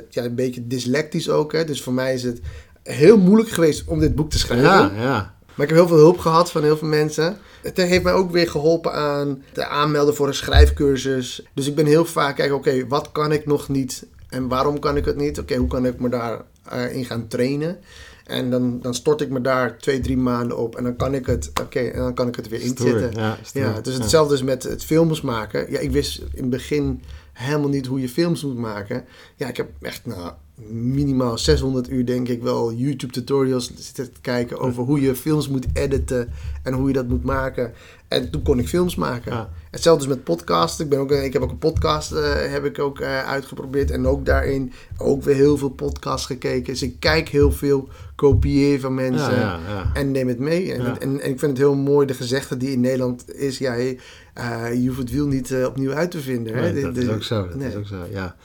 ja, 0.08 0.24
een 0.24 0.34
beetje 0.34 0.66
dyslectisch 0.66 1.28
ook. 1.30 1.52
Hè, 1.52 1.64
dus 1.64 1.82
voor 1.82 1.92
mij 1.92 2.14
is 2.14 2.22
het 2.22 2.40
heel 2.82 3.18
moeilijk 3.18 3.50
geweest 3.50 3.84
om 3.86 3.98
dit 3.98 4.14
boek 4.14 4.30
te 4.30 4.38
schrijven. 4.38 4.66
Ja, 4.66 4.90
ja. 4.96 5.34
Maar 5.54 5.66
ik 5.66 5.72
heb 5.72 5.78
heel 5.78 5.88
veel 5.88 6.04
hulp 6.04 6.18
gehad 6.18 6.50
van 6.50 6.62
heel 6.62 6.76
veel 6.76 6.88
mensen. 6.88 7.38
Het 7.62 7.76
heeft 7.76 8.02
mij 8.02 8.12
ook 8.12 8.30
weer 8.30 8.50
geholpen 8.50 8.92
aan 8.92 9.42
te 9.52 9.66
aanmelden 9.66 10.14
voor 10.14 10.28
een 10.28 10.34
schrijfcursus. 10.34 11.42
Dus 11.54 11.66
ik 11.66 11.74
ben 11.74 11.86
heel 11.86 12.04
vaak 12.04 12.36
kijken, 12.36 12.56
oké, 12.56 12.86
wat 12.86 13.12
kan 13.12 13.32
ik 13.32 13.46
nog 13.46 13.68
niet 13.68 14.06
en 14.28 14.48
waarom 14.48 14.78
kan 14.78 14.96
ik 14.96 15.04
het 15.04 15.16
niet? 15.16 15.38
Oké, 15.38 15.56
hoe 15.56 15.68
kan 15.68 15.86
ik 15.86 16.00
me 16.00 16.08
daarin 16.08 16.90
in 16.90 17.04
gaan 17.04 17.28
trainen? 17.28 17.78
En 18.26 18.50
dan, 18.50 18.80
dan 18.80 18.94
stort 18.94 19.20
ik 19.20 19.30
me 19.30 19.40
daar 19.40 19.78
twee, 19.78 20.00
drie 20.00 20.16
maanden 20.16 20.58
op. 20.58 20.76
En 20.76 20.84
dan 20.84 20.96
kan 20.96 21.14
ik 21.14 21.26
het, 21.26 21.50
oké, 21.60 21.80
en 21.80 21.98
dan 21.98 22.14
kan 22.14 22.28
ik 22.28 22.36
het 22.36 22.48
weer 22.48 22.60
inzetten. 22.60 23.12
Ja, 23.12 23.36
ja, 23.52 23.80
dus 23.80 23.94
hetzelfde 23.94 24.34
is 24.34 24.42
met 24.42 24.62
het 24.62 24.84
films 24.84 25.20
maken. 25.20 25.70
Ja, 25.70 25.78
ik 25.78 25.90
wist 25.90 26.18
in 26.18 26.40
het 26.40 26.50
begin 26.50 27.02
helemaal 27.32 27.68
niet 27.68 27.86
hoe 27.86 28.00
je 28.00 28.08
films 28.08 28.42
moet 28.42 28.58
maken. 28.58 29.04
Ja, 29.36 29.48
ik 29.48 29.56
heb 29.56 29.68
echt 29.80 30.06
nou, 30.06 30.32
minimaal 30.68 31.38
600 31.38 31.90
uur 31.90 32.06
denk 32.06 32.28
ik 32.28 32.42
wel 32.42 32.72
YouTube 32.72 33.12
tutorials 33.12 33.70
zitten 33.74 34.12
te 34.12 34.20
kijken 34.20 34.58
over 34.58 34.82
hoe 34.82 35.00
je 35.00 35.14
films 35.14 35.48
moet 35.48 35.66
editen 35.72 36.28
en 36.62 36.72
hoe 36.72 36.86
je 36.88 36.92
dat 36.92 37.08
moet 37.08 37.24
maken. 37.24 37.72
En 38.08 38.30
toen 38.30 38.42
kon 38.42 38.58
ik 38.58 38.68
films 38.68 38.94
maken. 38.94 39.32
Ja. 39.32 39.50
Hetzelfde 39.70 40.02
is 40.04 40.08
met 40.08 40.24
podcasten. 40.24 40.84
Ik, 40.84 40.90
ben 40.90 40.98
ook, 40.98 41.10
ik 41.10 41.32
heb 41.32 41.42
ook 41.42 41.50
een 41.50 41.58
podcast 41.58 42.12
uh, 42.12 42.34
heb 42.34 42.64
ik 42.64 42.78
ook, 42.78 43.00
uh, 43.00 43.24
uitgeprobeerd. 43.24 43.90
En 43.90 44.06
ook 44.06 44.26
daarin 44.26 44.72
ook 44.98 45.22
weer 45.22 45.34
heel 45.34 45.58
veel 45.58 45.68
podcasts 45.68 46.26
gekeken. 46.26 46.72
Dus 46.72 46.82
ik 46.82 46.96
kijk 46.98 47.28
heel 47.28 47.52
veel, 47.52 47.88
kopieer 48.14 48.80
van 48.80 48.94
mensen 48.94 49.34
ja, 49.34 49.58
ja, 49.68 49.90
en 49.94 50.10
neem 50.10 50.28
het 50.28 50.38
mee. 50.38 50.72
En, 50.72 51.00
en, 51.00 51.00
en, 51.00 51.30
ik 51.30 51.38
vind 51.38 51.40
het 51.40 51.58
heel 51.58 51.74
mooi 51.74 52.06
de 52.06 52.14
gezegde 52.14 52.56
die 52.56 52.70
in 52.70 52.80
Nederland 52.80 53.34
is. 53.34 53.58
Ja, 53.58 53.72
hey, 53.72 53.98
uh, 54.38 54.82
je 54.82 54.86
hoeft 54.86 54.98
het 54.98 55.10
wiel 55.10 55.26
niet 55.26 55.54
opnieuw 55.66 55.92
uit 55.92 56.10
te 56.10 56.20
vinden. 56.20 56.54
Nee, 56.54 56.72
hè? 56.72 56.80
dat 56.80 56.96
is 56.96 57.08
ook 57.08 57.22
zo. 57.22 57.48
Dat 57.48 57.60
is 57.60 57.74
ook 57.74 57.86
zo, 57.86 58.04
ja. 58.10 58.36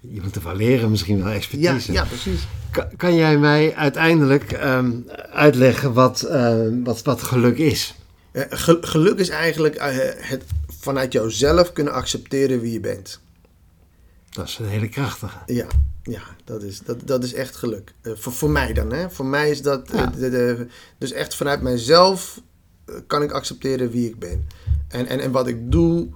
Je 0.00 0.20
moet 0.22 0.34
ervan 0.34 0.56
leren, 0.56 0.90
misschien 0.90 1.22
wel 1.22 1.32
expertise. 1.32 1.92
Ja, 1.92 2.02
ja 2.02 2.08
precies. 2.08 2.46
Kan, 2.70 2.86
kan 2.96 3.14
jij 3.14 3.38
mij 3.38 3.74
uiteindelijk 3.74 4.64
um, 4.64 5.04
uitleggen 5.30 5.92
wat, 5.92 6.20
wat, 6.84 7.02
wat 7.02 7.22
geluk 7.22 7.58
is? 7.58 7.94
Eh, 8.32 8.44
geluk 8.80 9.18
is 9.18 9.28
eigenlijk 9.28 9.74
eh, 9.74 9.96
het 10.16 10.44
vanuit 10.66 11.12
jouzelf 11.12 11.72
kunnen 11.72 11.92
accepteren 11.92 12.60
wie 12.60 12.72
je 12.72 12.80
bent. 12.80 13.20
Dat 14.30 14.48
is 14.48 14.58
een 14.58 14.66
hele 14.66 14.88
krachtige. 14.88 15.38
Ja, 15.46 15.66
Ja, 16.02 16.22
dat 16.44 16.62
is, 16.62 16.80
dat, 16.80 17.06
dat 17.06 17.24
is 17.24 17.34
echt 17.34 17.56
geluk. 17.56 17.92
Voor, 18.02 18.32
voor 18.32 18.50
mij 18.50 18.72
dan, 18.72 18.92
hè. 18.92 19.10
Voor 19.10 19.26
mij 19.26 19.50
is 19.50 19.62
dat... 19.62 19.90
Ja. 19.92 20.06
de, 20.06 20.30
de, 20.30 20.66
dus 20.98 21.12
echt 21.12 21.34
vanuit 21.34 21.62
mijzelf 21.62 22.40
kan 23.06 23.22
ik 23.22 23.32
accepteren 23.32 23.90
wie 23.90 24.08
ik 24.08 24.18
ben. 24.18 24.46
En, 24.88 25.06
en, 25.06 25.20
en 25.20 25.30
wat 25.30 25.46
ik 25.46 25.72
doe, 25.72 26.08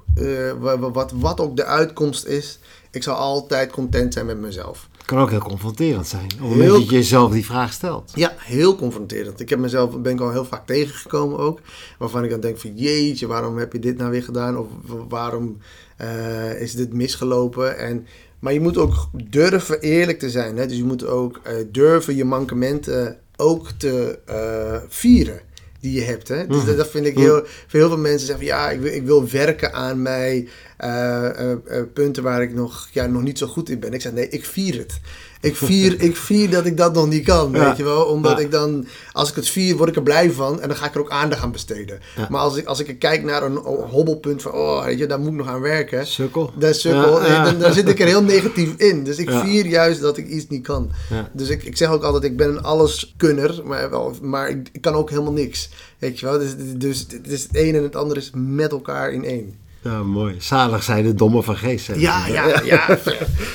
wat, 0.92 1.12
wat 1.12 1.40
ook 1.40 1.56
de 1.56 1.64
uitkomst 1.64 2.24
is, 2.24 2.58
ik 2.94 3.02
zal 3.02 3.14
altijd 3.14 3.72
content 3.72 4.12
zijn 4.12 4.26
met 4.26 4.40
mezelf. 4.40 4.88
Het 4.96 5.06
kan 5.06 5.18
ook 5.18 5.30
heel 5.30 5.38
confronterend 5.38 6.06
zijn. 6.06 6.24
Op 6.24 6.30
het 6.30 6.40
moment 6.48 6.68
dat 6.68 6.88
je 6.88 6.94
jezelf 6.94 7.32
die 7.32 7.44
vraag 7.44 7.72
stelt. 7.72 8.12
Ja, 8.14 8.34
heel 8.38 8.76
confronterend. 8.76 9.40
Ik 9.40 9.48
heb 9.48 9.58
mezelf, 9.58 10.00
ben 10.00 10.12
ik 10.12 10.20
al 10.20 10.30
heel 10.30 10.44
vaak 10.44 10.66
tegengekomen 10.66 11.38
ook. 11.38 11.60
Waarvan 11.98 12.24
ik 12.24 12.30
dan 12.30 12.40
denk 12.40 12.58
van 12.58 12.76
jeetje, 12.76 13.26
waarom 13.26 13.58
heb 13.58 13.72
je 13.72 13.78
dit 13.78 13.96
nou 13.96 14.10
weer 14.10 14.22
gedaan? 14.22 14.58
Of 14.58 14.66
waarom 15.08 15.56
uh, 16.00 16.60
is 16.60 16.74
dit 16.74 16.92
misgelopen? 16.92 17.78
En, 17.78 18.06
maar 18.38 18.52
je 18.52 18.60
moet 18.60 18.76
ook 18.76 19.08
durven 19.12 19.80
eerlijk 19.80 20.18
te 20.18 20.30
zijn. 20.30 20.56
Hè? 20.56 20.66
Dus 20.66 20.76
je 20.76 20.84
moet 20.84 21.06
ook 21.06 21.40
uh, 21.46 21.52
durven 21.72 22.16
je 22.16 22.24
mankementen 22.24 23.18
ook 23.36 23.70
te 23.70 24.18
uh, 24.28 24.88
vieren 24.88 25.40
die 25.84 26.00
je 26.00 26.06
hebt. 26.06 26.28
Hè? 26.28 26.46
Dus 26.46 26.64
dat, 26.64 26.76
dat, 26.76 26.90
vind 26.90 27.06
ik 27.06 27.18
heel, 27.18 27.42
voor 27.66 27.80
heel 27.80 27.88
veel 27.88 27.98
mensen 27.98 28.26
zeggen 28.26 28.46
van 28.46 28.56
ja, 28.56 28.70
ik 28.70 28.80
wil, 28.80 28.92
ik 28.92 29.02
wil 29.02 29.28
werken 29.28 29.72
aan 29.72 30.02
mij 30.02 30.48
uh, 30.84 31.28
uh, 31.40 31.50
uh, 31.50 31.82
punten 31.92 32.22
waar 32.22 32.42
ik 32.42 32.54
nog, 32.54 32.88
ja, 32.92 33.06
nog 33.06 33.22
niet 33.22 33.38
zo 33.38 33.46
goed 33.46 33.68
in 33.70 33.80
ben. 33.80 33.92
Ik 33.92 34.00
zeg 34.00 34.12
nee, 34.12 34.28
ik 34.28 34.44
vier 34.44 34.78
het. 34.78 35.00
Ik 35.44 35.56
vier, 35.56 36.00
ik 36.00 36.16
vier 36.16 36.50
dat 36.50 36.66
ik 36.66 36.76
dat 36.76 36.94
nog 36.94 37.08
niet 37.08 37.24
kan, 37.24 37.52
ja. 37.52 37.66
weet 37.66 37.76
je 37.76 37.84
wel. 37.84 38.04
Omdat 38.04 38.38
ja. 38.38 38.44
ik 38.44 38.50
dan, 38.50 38.86
als 39.12 39.30
ik 39.30 39.36
het 39.36 39.48
vier, 39.48 39.76
word 39.76 39.88
ik 39.88 39.96
er 39.96 40.02
blij 40.02 40.30
van 40.30 40.60
en 40.60 40.68
dan 40.68 40.76
ga 40.76 40.86
ik 40.86 40.94
er 40.94 41.00
ook 41.00 41.10
aandacht 41.10 41.42
aan 41.42 41.52
besteden. 41.52 42.00
Ja. 42.16 42.26
Maar 42.30 42.40
als 42.40 42.56
ik, 42.56 42.66
als 42.66 42.80
ik 42.80 42.98
kijk 42.98 43.22
naar 43.22 43.42
een 43.42 43.56
hobbelpunt 43.90 44.42
van, 44.42 44.52
oh, 44.52 44.84
weet 44.84 44.98
je, 44.98 45.06
daar 45.06 45.18
moet 45.18 45.30
ik 45.30 45.34
nog 45.34 45.48
aan 45.48 45.60
werken. 45.60 46.06
Sukkel. 46.06 46.52
Dat 46.56 46.76
sukkel, 46.76 47.20
dan, 47.20 47.58
dan, 47.58 47.72
zit 47.72 47.88
ik 47.88 48.00
er 48.00 48.06
heel 48.06 48.22
negatief 48.22 48.74
in. 48.76 49.04
Dus 49.04 49.18
ik 49.18 49.30
vier 49.30 49.66
juist 49.66 50.00
dat 50.00 50.16
ik 50.16 50.26
iets 50.26 50.48
niet 50.48 50.62
kan. 50.62 50.90
Dus 51.32 51.48
ik, 51.48 51.62
ik 51.62 51.76
zeg 51.76 51.88
ook 51.88 52.02
altijd, 52.02 52.24
ik 52.24 52.36
ben 52.36 52.48
een 52.48 52.62
alleskunner, 52.62 53.60
maar, 53.64 53.90
wel, 53.90 54.14
maar 54.22 54.48
ik, 54.48 54.68
ik 54.72 54.80
kan 54.80 54.94
ook 54.94 55.10
helemaal 55.10 55.32
niks. 55.32 55.68
Weet 55.98 56.20
je 56.20 56.26
wel, 56.26 56.38
dus, 56.38 56.54
dus, 56.76 57.06
dus 57.06 57.42
het 57.42 57.56
een 57.56 57.74
en 57.74 57.82
het 57.82 57.96
ander 57.96 58.16
is 58.16 58.30
met 58.34 58.70
elkaar 58.70 59.12
in 59.12 59.24
één. 59.24 59.63
Ja, 59.84 60.02
mooi. 60.02 60.34
Zalig 60.38 60.82
zijn 60.82 61.04
de 61.04 61.14
domme 61.14 61.42
van 61.42 61.56
geest. 61.56 61.86
Ja, 61.96 62.26
ja, 62.26 62.60
ja. 62.64 62.98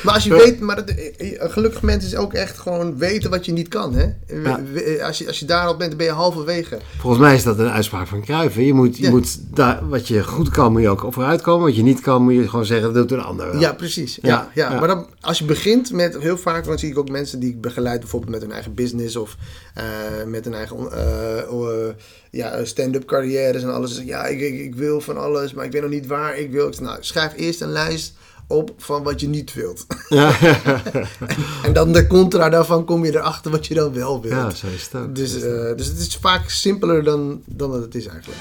maar 0.03 0.13
als 0.13 0.23
je 0.23 0.35
weet, 0.35 0.59
maar 0.59 0.83
een 1.17 1.51
gelukkig 1.51 1.81
mens 1.81 2.05
is 2.05 2.15
ook 2.15 2.33
echt 2.33 2.57
gewoon 2.57 2.97
weten 2.97 3.29
wat 3.29 3.45
je 3.45 3.51
niet 3.51 3.67
kan. 3.67 3.93
Hè? 3.93 4.05
Ja. 4.43 4.59
Als, 5.05 5.17
je, 5.17 5.27
als 5.27 5.39
je 5.39 5.45
daarop 5.45 5.77
bent, 5.77 5.89
dan 5.89 5.97
ben 5.97 6.07
je 6.07 6.13
halverwege. 6.13 6.79
Volgens 6.97 7.21
mij 7.21 7.35
is 7.35 7.43
dat 7.43 7.59
een 7.59 7.69
uitspraak 7.69 8.07
van 8.07 8.21
Cruijff. 8.21 8.55
Je 8.55 8.73
moet, 8.73 8.97
je 8.97 9.03
ja. 9.03 9.09
moet 9.09 9.39
daar, 9.55 9.89
wat 9.89 10.07
je 10.07 10.23
goed 10.23 10.49
kan, 10.49 10.71
moet 10.71 10.81
je 10.81 10.89
ook 10.89 11.13
vooruit 11.13 11.41
komen. 11.41 11.65
Wat 11.65 11.75
je 11.75 11.83
niet 11.83 12.01
kan, 12.01 12.23
moet 12.23 12.33
je 12.33 12.49
gewoon 12.49 12.65
zeggen, 12.65 12.93
dat 12.93 13.09
doet 13.09 13.17
een 13.17 13.25
ander 13.25 13.51
wel. 13.51 13.61
Ja, 13.61 13.73
precies. 13.73 14.17
Ja, 14.21 14.49
ja, 14.53 14.71
ja. 14.71 14.79
Maar 14.79 14.87
dan, 14.87 15.07
als 15.21 15.39
je 15.39 15.45
begint 15.45 15.91
met, 15.91 16.17
heel 16.19 16.37
vaak, 16.37 16.65
dan 16.65 16.79
zie 16.79 16.89
ik 16.89 16.97
ook 16.97 17.09
mensen 17.09 17.39
die 17.39 17.49
ik 17.49 17.61
begeleid, 17.61 17.99
bijvoorbeeld 17.99 18.31
met 18.31 18.41
hun 18.41 18.51
eigen 18.51 18.73
business 18.73 19.15
of 19.15 19.35
uh, 19.77 19.83
met 20.25 20.45
hun 20.45 20.53
eigen 20.53 20.77
uh, 20.77 21.51
uh, 21.51 21.89
ja, 22.31 22.65
stand-up 22.65 23.05
carrières 23.05 23.63
en 23.63 23.73
alles. 23.73 24.01
Ja, 24.05 24.25
ik, 24.25 24.39
ik, 24.39 24.59
ik, 24.59 24.75
wil 24.75 25.01
van 25.01 25.17
alles, 25.17 25.53
maar 25.53 25.65
ik 25.65 25.71
weet 25.71 25.81
nog 25.81 25.91
niet 25.91 26.07
waar 26.07 26.18
ik 26.27 26.51
wil. 26.51 26.73
Nou, 26.81 26.97
schrijf 26.99 27.33
eerst 27.35 27.61
een 27.61 27.71
lijst 27.71 28.13
op 28.47 28.71
van 28.77 29.03
wat 29.03 29.21
je 29.21 29.27
niet 29.27 29.53
wilt. 29.53 29.85
Ja. 30.09 30.39
en, 30.41 31.07
en, 31.65 31.73
dan 31.73 31.93
de 31.93 32.07
contra 32.07 32.49
daarvan 32.49 32.85
kom 32.85 33.05
je 33.05 33.15
erachter 33.15 33.51
wat 33.51 33.67
je 33.67 33.73
dan 33.73 33.93
wel 33.93 34.21
wilt. 34.21 34.33
Ja, 34.33 34.49
zo 34.49 34.67
is 34.67 34.89
het 34.91 35.15
Dus, 35.15 35.35
uh, 35.35 35.41
dus 35.75 35.87
het 35.87 35.97
is 35.97 36.17
vaak 36.21 36.49
simpeler 36.49 37.03
dan, 37.03 37.41
dan 37.45 37.71
dat 37.71 37.81
het 37.81 37.95
is 37.95 38.05
eigenlijk. 38.05 38.39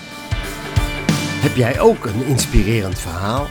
Heb 1.41 1.57
jij 1.57 1.81
ook 1.81 2.05
een 2.05 2.25
inspirerend 2.25 2.99
verhaal? 2.99 3.47